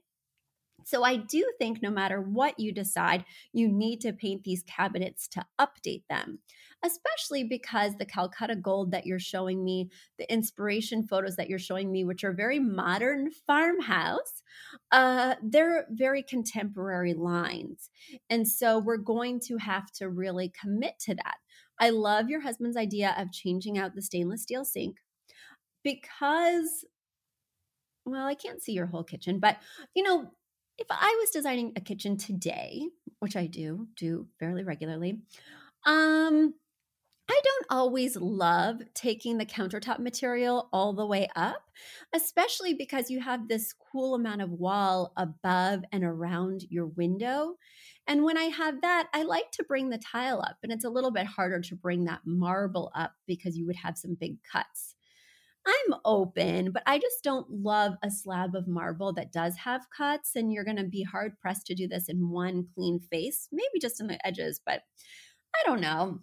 So, 0.88 1.04
I 1.04 1.18
do 1.18 1.46
think 1.60 1.82
no 1.82 1.92
matter 1.92 2.22
what 2.22 2.60
you 2.60 2.72
decide, 2.72 3.26
you 3.54 3.68
need 3.68 4.02
to 4.02 4.14
paint 4.14 4.44
these 4.44 4.64
cabinets 4.64 5.28
to 5.30 5.46
update 5.60 6.04
them 6.10 6.40
especially 6.84 7.44
because 7.44 7.96
the 7.96 8.06
Calcutta 8.06 8.56
gold 8.56 8.92
that 8.92 9.06
you're 9.06 9.20
showing 9.20 9.64
me, 9.64 9.90
the 10.18 10.32
inspiration 10.32 11.04
photos 11.04 11.36
that 11.36 11.50
you're 11.50 11.60
showing 11.60 11.92
me, 11.92 12.04
which 12.04 12.24
are 12.24 12.34
very 12.34 12.60
modern 12.60 13.32
farmhouse, 13.32 14.44
uh, 14.92 15.36
they're 15.44 15.88
very 15.92 16.22
contemporary 16.22 17.14
lines. 17.14 17.90
And 18.30 18.48
so 18.48 18.80
we're 18.80 18.98
going 18.98 19.40
to 19.42 19.58
have 19.58 19.92
to 19.94 20.10
really 20.10 20.52
commit 20.60 21.00
to 21.02 21.16
that. 21.16 21.38
I 21.80 21.90
love 21.90 22.30
your 22.30 22.42
husband's 22.42 22.78
idea 22.78 23.16
of 23.18 23.32
changing 23.32 23.78
out 23.78 23.96
the 23.96 24.02
stainless 24.02 24.44
steel 24.44 24.66
sink 24.66 24.98
because, 25.84 26.86
well, 28.06 28.26
I 28.26 28.36
can't 28.36 28.62
see 28.62 28.72
your 28.72 28.88
whole 28.88 29.04
kitchen, 29.04 29.40
but 29.40 29.58
you 29.96 30.04
know, 30.04 30.32
if 30.78 30.88
I 30.90 31.18
was 31.20 31.30
designing 31.30 31.74
a 31.76 31.82
kitchen 31.82 32.18
today, 32.18 32.88
which 33.20 33.36
I 33.36 33.48
do 33.48 33.88
do 33.96 34.28
fairly 34.40 34.64
regularly, 34.64 35.22
um, 35.86 36.54
I 37.30 37.42
don't 37.44 37.66
always 37.70 38.16
love 38.16 38.82
taking 38.94 39.38
the 39.38 39.46
countertop 39.46 40.00
material 40.00 40.70
all 40.72 40.94
the 40.94 41.06
way 41.06 41.28
up, 41.36 41.62
especially 42.14 42.74
because 42.74 43.12
you 43.12 43.20
have 43.20 43.48
this 43.48 43.74
cool 43.92 44.16
amount 44.16 44.42
of 44.42 44.52
wall 44.52 45.12
above 45.18 45.84
and 45.92 46.06
around 46.06 46.64
your 46.70 46.86
window. 46.86 47.56
And 48.08 48.24
when 48.24 48.38
I 48.38 48.46
have 48.46 48.80
that, 48.82 49.10
I 49.14 49.24
like 49.24 49.52
to 49.54 49.66
bring 49.66 49.90
the 49.90 49.98
tile 49.98 50.40
up, 50.40 50.56
and 50.64 50.72
it's 50.72 50.86
a 50.86 50.90
little 50.90 51.12
bit 51.12 51.26
harder 51.26 51.60
to 51.60 51.76
bring 51.76 52.06
that 52.06 52.22
marble 52.26 52.92
up 52.96 53.12
because 53.28 53.58
you 53.58 53.66
would 53.66 53.76
have 53.76 53.98
some 53.98 54.16
big 54.18 54.38
cuts. 54.50 54.96
I'm 55.68 55.96
open, 56.06 56.72
but 56.72 56.84
I 56.86 56.98
just 56.98 57.24
don't 57.24 57.50
love 57.50 57.96
a 58.02 58.10
slab 58.10 58.56
of 58.56 58.70
marble 58.70 59.12
that 59.14 59.34
does 59.34 59.58
have 59.58 59.90
cuts. 59.96 60.36
And 60.36 60.54
you're 60.54 60.64
going 60.64 60.78
to 60.78 60.86
be 60.86 61.04
hard 61.04 61.38
pressed 61.40 61.68
to 61.68 61.76
do 61.76 61.88
this 61.88 62.08
in 62.08 62.30
one 62.30 62.68
clean 62.74 63.00
face, 63.00 63.50
maybe 63.52 63.80
just 63.82 64.00
in 64.00 64.08
the 64.08 64.26
edges, 64.26 64.62
but 64.66 64.84
I 65.56 65.64
don't 65.66 65.82
know. 65.82 66.20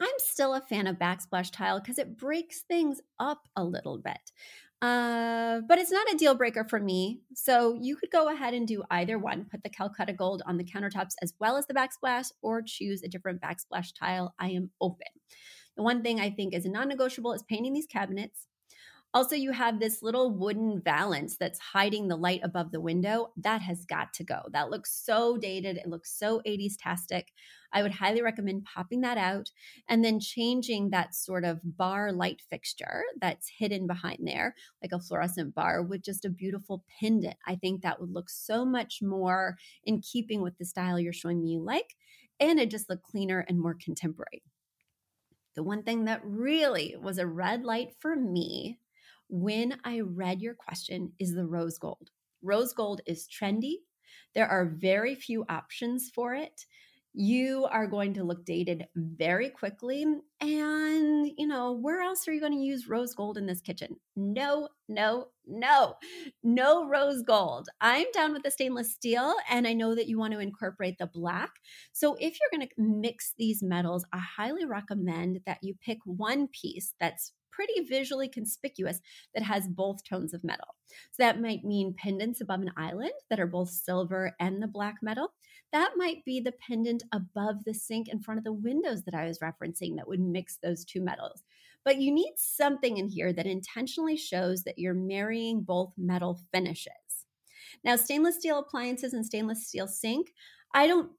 I'm 0.00 0.14
still 0.18 0.54
a 0.54 0.60
fan 0.60 0.86
of 0.86 0.96
backsplash 0.96 1.52
tile 1.52 1.78
because 1.78 1.98
it 1.98 2.16
breaks 2.16 2.62
things 2.62 3.00
up 3.20 3.42
a 3.54 3.62
little 3.62 3.98
bit. 3.98 4.32
Uh, 4.82 5.60
but 5.68 5.78
it's 5.78 5.92
not 5.92 6.12
a 6.12 6.16
deal 6.16 6.34
breaker 6.34 6.64
for 6.64 6.80
me. 6.80 7.20
So 7.34 7.78
you 7.80 7.96
could 7.96 8.10
go 8.10 8.28
ahead 8.28 8.54
and 8.54 8.66
do 8.66 8.82
either 8.90 9.18
one. 9.18 9.46
Put 9.50 9.62
the 9.62 9.70
Calcutta 9.70 10.12
Gold 10.12 10.42
on 10.46 10.56
the 10.56 10.64
countertops 10.64 11.14
as 11.22 11.34
well 11.38 11.56
as 11.56 11.66
the 11.66 11.74
backsplash, 11.74 12.32
or 12.42 12.62
choose 12.62 13.02
a 13.02 13.08
different 13.08 13.40
backsplash 13.40 13.92
tile. 13.98 14.34
I 14.38 14.50
am 14.50 14.70
open. 14.80 15.06
The 15.76 15.82
one 15.82 16.02
thing 16.02 16.20
I 16.20 16.30
think 16.30 16.54
is 16.54 16.66
non 16.66 16.88
negotiable 16.88 17.32
is 17.32 17.42
painting 17.42 17.72
these 17.72 17.86
cabinets. 17.86 18.46
Also, 19.14 19.36
you 19.36 19.52
have 19.52 19.78
this 19.78 20.02
little 20.02 20.32
wooden 20.32 20.80
valance 20.80 21.36
that's 21.36 21.60
hiding 21.60 22.08
the 22.08 22.16
light 22.16 22.40
above 22.42 22.72
the 22.72 22.80
window. 22.80 23.32
That 23.36 23.62
has 23.62 23.84
got 23.84 24.12
to 24.14 24.24
go. 24.24 24.42
That 24.50 24.70
looks 24.70 24.92
so 24.92 25.36
dated. 25.38 25.76
It 25.76 25.86
looks 25.86 26.10
so 26.18 26.42
80s 26.44 26.76
tastic. 26.76 27.32
I 27.72 27.82
would 27.82 27.92
highly 27.92 28.22
recommend 28.22 28.64
popping 28.64 29.02
that 29.02 29.16
out 29.16 29.52
and 29.88 30.04
then 30.04 30.18
changing 30.18 30.90
that 30.90 31.14
sort 31.14 31.44
of 31.44 31.60
bar 31.76 32.10
light 32.10 32.42
fixture 32.50 33.04
that's 33.20 33.48
hidden 33.48 33.86
behind 33.86 34.18
there, 34.26 34.56
like 34.82 34.90
a 34.92 34.98
fluorescent 34.98 35.54
bar, 35.54 35.80
with 35.80 36.02
just 36.02 36.24
a 36.24 36.30
beautiful 36.30 36.84
pendant. 36.98 37.36
I 37.46 37.54
think 37.54 37.82
that 37.82 38.00
would 38.00 38.10
look 38.10 38.28
so 38.28 38.64
much 38.64 39.00
more 39.00 39.56
in 39.84 40.00
keeping 40.00 40.42
with 40.42 40.58
the 40.58 40.64
style 40.64 40.98
you're 40.98 41.12
showing 41.12 41.40
me 41.40 41.52
you 41.52 41.60
like, 41.60 41.96
and 42.40 42.58
it 42.58 42.68
just 42.68 42.90
look 42.90 43.02
cleaner 43.02 43.46
and 43.48 43.60
more 43.60 43.74
contemporary. 43.74 44.42
The 45.54 45.62
one 45.62 45.84
thing 45.84 46.04
that 46.04 46.20
really 46.24 46.96
was 46.96 47.18
a 47.18 47.26
red 47.26 47.64
light 47.64 47.94
for 48.00 48.16
me 48.16 48.80
when 49.28 49.78
I 49.84 50.00
read 50.00 50.40
your 50.40 50.54
question 50.54 51.12
is 51.18 51.34
the 51.34 51.46
rose 51.46 51.78
gold. 51.78 52.10
Rose 52.42 52.72
gold 52.72 53.00
is 53.06 53.28
trendy. 53.28 53.76
There 54.34 54.48
are 54.48 54.66
very 54.66 55.14
few 55.14 55.44
options 55.48 56.10
for 56.14 56.34
it 56.34 56.66
you 57.16 57.66
are 57.70 57.86
going 57.86 58.12
to 58.14 58.24
look 58.24 58.44
dated 58.44 58.88
very 58.96 59.48
quickly. 59.48 60.04
And, 60.40 61.30
you 61.38 61.46
know, 61.46 61.72
where 61.72 62.00
else 62.00 62.26
are 62.26 62.32
you 62.32 62.40
going 62.40 62.52
to 62.52 62.58
use 62.58 62.88
rose 62.88 63.14
gold 63.14 63.38
in 63.38 63.46
this 63.46 63.60
kitchen? 63.60 63.96
No, 64.16 64.68
no, 64.88 65.28
no, 65.46 65.94
no 66.42 66.88
rose 66.88 67.22
gold. 67.22 67.68
I'm 67.80 68.06
down 68.12 68.32
with 68.32 68.42
the 68.42 68.50
stainless 68.50 68.92
steel, 68.92 69.32
and 69.48 69.66
I 69.66 69.74
know 69.74 69.94
that 69.94 70.08
you 70.08 70.18
want 70.18 70.32
to 70.32 70.40
incorporate 70.40 70.98
the 70.98 71.06
black. 71.06 71.52
So, 71.92 72.16
if 72.18 72.36
you're 72.40 72.58
going 72.58 72.68
to 72.68 72.74
mix 72.76 73.32
these 73.38 73.62
metals, 73.62 74.04
I 74.12 74.18
highly 74.18 74.64
recommend 74.64 75.40
that 75.46 75.58
you 75.62 75.74
pick 75.80 75.98
one 76.04 76.48
piece 76.48 76.94
that's 76.98 77.32
pretty 77.54 77.84
visually 77.84 78.28
conspicuous 78.28 79.00
that 79.34 79.42
has 79.42 79.68
both 79.68 80.04
tones 80.04 80.34
of 80.34 80.44
metal. 80.44 80.74
So 81.10 81.22
that 81.22 81.40
might 81.40 81.64
mean 81.64 81.94
pendants 81.96 82.40
above 82.40 82.60
an 82.60 82.72
island 82.76 83.12
that 83.30 83.40
are 83.40 83.46
both 83.46 83.70
silver 83.70 84.34
and 84.40 84.62
the 84.62 84.68
black 84.68 84.96
metal 85.02 85.32
that 85.74 85.94
might 85.96 86.24
be 86.24 86.38
the 86.38 86.52
pendant 86.52 87.02
above 87.10 87.64
the 87.64 87.74
sink 87.74 88.06
in 88.08 88.20
front 88.20 88.38
of 88.38 88.44
the 88.44 88.52
windows 88.52 89.02
that 89.02 89.14
I 89.14 89.26
was 89.26 89.40
referencing 89.40 89.96
that 89.96 90.06
would 90.06 90.20
mix 90.20 90.56
those 90.56 90.84
two 90.84 91.00
metals. 91.00 91.42
But 91.84 92.00
you 92.00 92.12
need 92.12 92.34
something 92.36 92.96
in 92.96 93.08
here 93.08 93.32
that 93.32 93.44
intentionally 93.44 94.16
shows 94.16 94.62
that 94.62 94.78
you're 94.78 94.94
marrying 94.94 95.62
both 95.62 95.92
metal 95.98 96.40
finishes. 96.52 96.92
Now, 97.82 97.96
stainless 97.96 98.36
steel 98.36 98.60
appliances 98.60 99.14
and 99.14 99.26
stainless 99.26 99.66
steel 99.66 99.88
sink, 99.88 100.32
I 100.72 100.86
don't 100.86 101.10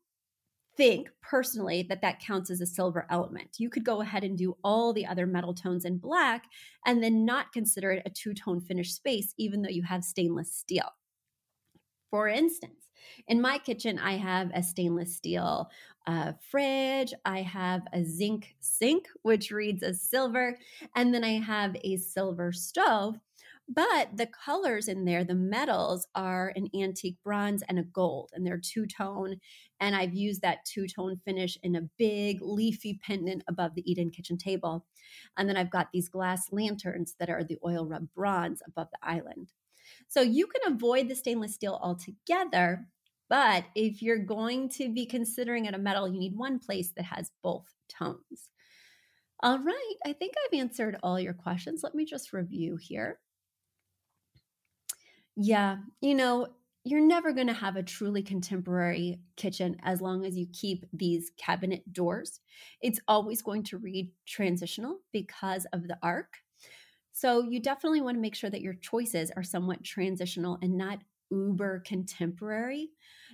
think 0.77 1.09
personally 1.21 1.83
that 1.83 2.01
that 2.01 2.19
counts 2.19 2.49
as 2.49 2.61
a 2.61 2.65
silver 2.65 3.07
element. 3.09 3.59
You 3.59 3.69
could 3.69 3.85
go 3.85 4.01
ahead 4.01 4.23
and 4.23 4.37
do 4.37 4.57
all 4.63 4.93
the 4.93 5.05
other 5.05 5.25
metal 5.25 5.53
tones 5.53 5.85
in 5.85 5.97
black 5.97 6.45
and 6.85 7.01
then 7.03 7.25
not 7.25 7.51
consider 7.53 7.91
it 7.91 8.03
a 8.05 8.09
two 8.09 8.33
tone 8.33 8.61
finish 8.61 8.93
space, 8.93 9.33
even 9.37 9.61
though 9.61 9.69
you 9.69 9.83
have 9.83 10.03
stainless 10.03 10.53
steel. 10.53 10.91
For 12.09 12.27
instance, 12.27 12.89
in 13.27 13.41
my 13.41 13.57
kitchen, 13.57 13.99
I 13.99 14.13
have 14.17 14.51
a 14.53 14.63
stainless 14.63 15.15
steel 15.15 15.69
uh, 16.07 16.33
fridge. 16.39 17.13
I 17.25 17.41
have 17.41 17.81
a 17.93 18.03
zinc 18.03 18.55
sink, 18.59 19.07
which 19.23 19.51
reads 19.51 19.83
as 19.83 20.01
silver. 20.01 20.57
And 20.95 21.13
then 21.13 21.23
I 21.23 21.39
have 21.39 21.75
a 21.83 21.97
silver 21.97 22.51
stove. 22.51 23.19
But 23.67 24.15
the 24.15 24.27
colors 24.27 24.87
in 24.87 25.05
there, 25.05 25.23
the 25.23 25.33
metals 25.33 26.07
are 26.13 26.53
an 26.55 26.67
antique 26.75 27.17
bronze 27.23 27.63
and 27.67 27.79
a 27.79 27.83
gold, 27.83 28.29
and 28.33 28.45
they're 28.45 28.61
two 28.61 28.85
tone. 28.85 29.37
And 29.79 29.95
I've 29.95 30.13
used 30.13 30.41
that 30.41 30.65
two 30.65 30.87
tone 30.87 31.17
finish 31.25 31.57
in 31.63 31.75
a 31.75 31.89
big 31.97 32.37
leafy 32.41 32.99
pendant 33.03 33.43
above 33.47 33.73
the 33.73 33.89
eat-in 33.89 34.11
kitchen 34.11 34.37
table. 34.37 34.85
And 35.35 35.49
then 35.49 35.57
I've 35.57 35.71
got 35.71 35.87
these 35.91 36.09
glass 36.09 36.51
lanterns 36.51 37.15
that 37.19 37.29
are 37.29 37.43
the 37.43 37.57
oil 37.65 37.87
rub 37.87 38.07
bronze 38.13 38.61
above 38.67 38.89
the 38.91 39.07
island. 39.07 39.51
So 40.07 40.21
you 40.21 40.47
can 40.47 40.73
avoid 40.73 41.09
the 41.09 41.15
stainless 41.15 41.55
steel 41.55 41.79
altogether 41.81 42.87
but 43.29 43.65
if 43.73 44.01
you're 44.01 44.19
going 44.19 44.69
to 44.69 44.91
be 44.93 45.05
considering 45.05 45.65
it 45.65 45.73
a 45.73 45.79
metal, 45.79 46.07
you 46.07 46.19
need 46.19 46.35
one 46.35 46.59
place 46.59 46.91
that 46.95 47.05
has 47.05 47.31
both 47.41 47.65
tones. 47.89 48.49
All 49.41 49.59
right, 49.59 49.95
I 50.05 50.13
think 50.13 50.33
I've 50.37 50.59
answered 50.59 50.97
all 51.03 51.19
your 51.19 51.33
questions. 51.33 51.81
Let 51.83 51.95
me 51.95 52.05
just 52.05 52.33
review 52.33 52.77
here. 52.77 53.19
Yeah, 55.35 55.77
you 56.01 56.15
know, 56.15 56.47
you're 56.83 57.05
never 57.05 57.33
going 57.33 57.47
to 57.47 57.53
have 57.53 57.75
a 57.75 57.83
truly 57.83 58.21
contemporary 58.21 59.19
kitchen 59.35 59.75
as 59.83 60.01
long 60.01 60.25
as 60.25 60.37
you 60.37 60.45
keep 60.53 60.85
these 60.93 61.31
cabinet 61.37 61.91
doors. 61.91 62.39
It's 62.81 62.99
always 63.07 63.41
going 63.41 63.63
to 63.63 63.77
read 63.77 64.11
transitional 64.27 64.99
because 65.11 65.65
of 65.73 65.87
the 65.87 65.97
arc. 66.03 66.35
So 67.11 67.43
you 67.49 67.59
definitely 67.59 68.01
want 68.01 68.17
to 68.17 68.21
make 68.21 68.35
sure 68.35 68.49
that 68.49 68.61
your 68.61 68.75
choices 68.75 69.31
are 69.35 69.43
somewhat 69.43 69.83
transitional 69.83 70.59
and 70.61 70.77
not 70.77 70.99
uber 71.31 71.81
contemporary, 71.85 72.89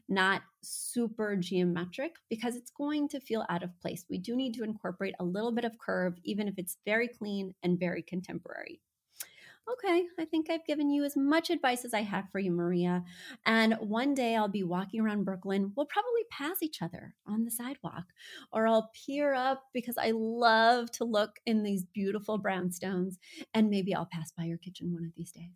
not 0.08 0.44
super 0.64 1.36
geometric, 1.36 2.16
because 2.30 2.56
it's 2.56 2.72
going 2.72 3.10
to 3.10 3.20
feel 3.20 3.46
out 3.50 3.64
of 3.64 3.80
place. 3.82 4.06
We 4.10 4.18
do 4.18 4.36
need 4.36 4.54
to 4.54 4.64
incorporate 4.64 5.16
a 5.20 5.26
little 5.26 5.52
bit 5.52 5.66
of 5.66 5.78
curve, 5.78 6.16
even 6.24 6.48
if 6.48 6.54
it's 6.58 6.78
very 6.86 7.10
clean 7.10 7.54
and 7.64 7.80
very 7.80 8.02
contemporary. 8.02 8.80
Okay, 9.74 10.04
I 10.20 10.26
think 10.26 10.50
I've 10.50 10.66
given 10.66 10.90
you 10.90 11.04
as 11.04 11.16
much 11.16 11.50
advice 11.50 11.86
as 11.86 11.94
I 11.94 12.02
have 12.02 12.30
for 12.30 12.40
you, 12.40 12.52
Maria. 12.52 13.04
And 13.46 13.76
one 13.76 14.14
day 14.14 14.36
I'll 14.36 14.48
be 14.48 14.64
walking 14.64 15.00
around 15.00 15.24
Brooklyn. 15.24 15.72
We'll 15.76 15.86
probably 15.86 16.24
pass 16.30 16.62
each 16.62 16.82
other 16.82 17.16
on 17.26 17.46
the 17.46 17.52
sidewalk, 17.52 18.06
or 18.52 18.68
I'll 18.68 18.92
peer 19.06 19.34
up 19.34 19.64
because 19.74 19.98
I 19.98 20.12
love 20.12 20.92
to 20.94 21.06
look 21.06 21.40
in 21.46 21.64
these 21.64 21.86
beautiful 21.86 22.42
brownstones. 22.42 23.18
And 23.54 23.70
maybe 23.70 23.94
I'll 23.94 24.10
pass 24.12 24.32
by 24.32 24.44
your 24.44 24.58
kitchen 24.58 24.94
one 24.94 25.06
of 25.06 25.12
these 25.16 25.32
days. 25.32 25.52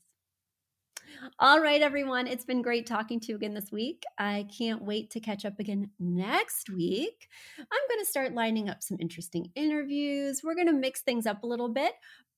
All 1.39 1.59
right, 1.59 1.81
everyone. 1.81 2.27
It's 2.27 2.45
been 2.45 2.61
great 2.61 2.85
talking 2.85 3.19
to 3.19 3.27
you 3.27 3.35
again 3.35 3.53
this 3.53 3.71
week. 3.71 4.03
I 4.17 4.47
can't 4.57 4.81
wait 4.83 5.11
to 5.11 5.19
catch 5.19 5.45
up 5.45 5.59
again 5.59 5.89
next 5.99 6.69
week. 6.69 7.27
I'm 7.57 7.87
going 7.89 7.99
to 7.99 8.09
start 8.09 8.33
lining 8.33 8.69
up 8.69 8.83
some 8.83 8.97
interesting 8.99 9.51
interviews. 9.55 10.41
We're 10.43 10.55
going 10.55 10.67
to 10.67 10.73
mix 10.73 11.01
things 11.01 11.25
up 11.25 11.43
a 11.43 11.47
little 11.47 11.69
bit. 11.69 11.93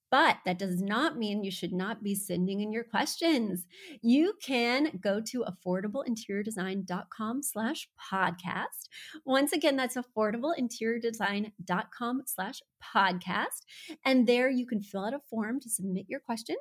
But 0.10 0.38
that 0.46 0.58
does 0.58 0.82
not 0.82 1.18
mean 1.18 1.44
you 1.44 1.52
should 1.52 1.74
not 1.74 2.02
be 2.04 2.16
sending 2.16 2.62
in 2.62 2.72
your 2.72 2.84
questions. 2.84 3.68
You 4.02 4.34
can 4.42 4.98
go 5.02 5.22
to 5.22 5.44
affordableinteriordesign.com 5.44 7.44
slash 7.44 7.90
podcast. 8.12 8.88
Once 9.26 9.52
again, 9.52 9.76
that's 9.76 9.98
affordableinteriordesign.com 9.98 12.24
slash 12.26 12.62
podcast. 12.96 13.66
And 14.06 14.28
there 14.28 14.50
you 14.50 14.66
can 14.66 14.82
fill 14.82 15.04
out 15.06 15.14
a 15.14 15.20
form 15.30 15.60
to 15.60 15.70
submit 15.70 16.06
your 16.08 16.22
question 16.22 16.56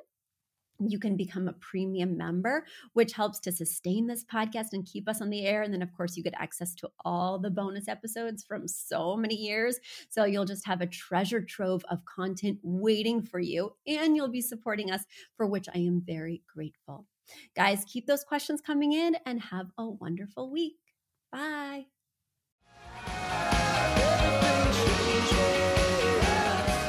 you 0.79 0.99
can 0.99 1.17
become 1.17 1.47
a 1.47 1.53
premium 1.53 2.17
member, 2.17 2.65
which 2.93 3.13
helps 3.13 3.39
to 3.39 3.51
sustain 3.51 4.07
this 4.07 4.23
podcast 4.23 4.67
and 4.73 4.85
keep 4.85 5.09
us 5.09 5.21
on 5.21 5.29
the 5.29 5.45
air. 5.45 5.61
And 5.61 5.73
then, 5.73 5.81
of 5.81 5.93
course, 5.93 6.15
you 6.15 6.23
get 6.23 6.33
access 6.37 6.75
to 6.75 6.89
all 7.03 7.39
the 7.39 7.49
bonus 7.49 7.87
episodes 7.87 8.43
from 8.43 8.67
so 8.67 9.15
many 9.15 9.35
years. 9.35 9.79
So 10.09 10.25
you'll 10.25 10.45
just 10.45 10.65
have 10.67 10.81
a 10.81 10.87
treasure 10.87 11.41
trove 11.41 11.83
of 11.89 12.05
content 12.05 12.59
waiting 12.63 13.21
for 13.21 13.39
you, 13.39 13.73
and 13.85 14.15
you'll 14.15 14.27
be 14.27 14.41
supporting 14.41 14.91
us, 14.91 15.03
for 15.35 15.47
which 15.47 15.67
I 15.73 15.79
am 15.79 16.01
very 16.05 16.43
grateful. 16.53 17.05
Guys, 17.55 17.83
keep 17.85 18.07
those 18.07 18.23
questions 18.23 18.61
coming 18.61 18.93
in 18.93 19.17
and 19.25 19.41
have 19.41 19.71
a 19.77 19.89
wonderful 19.89 20.51
week. 20.51 20.77
Bye. 21.31 21.87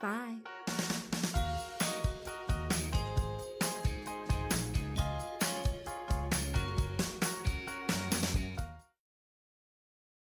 Bye. 0.00 0.36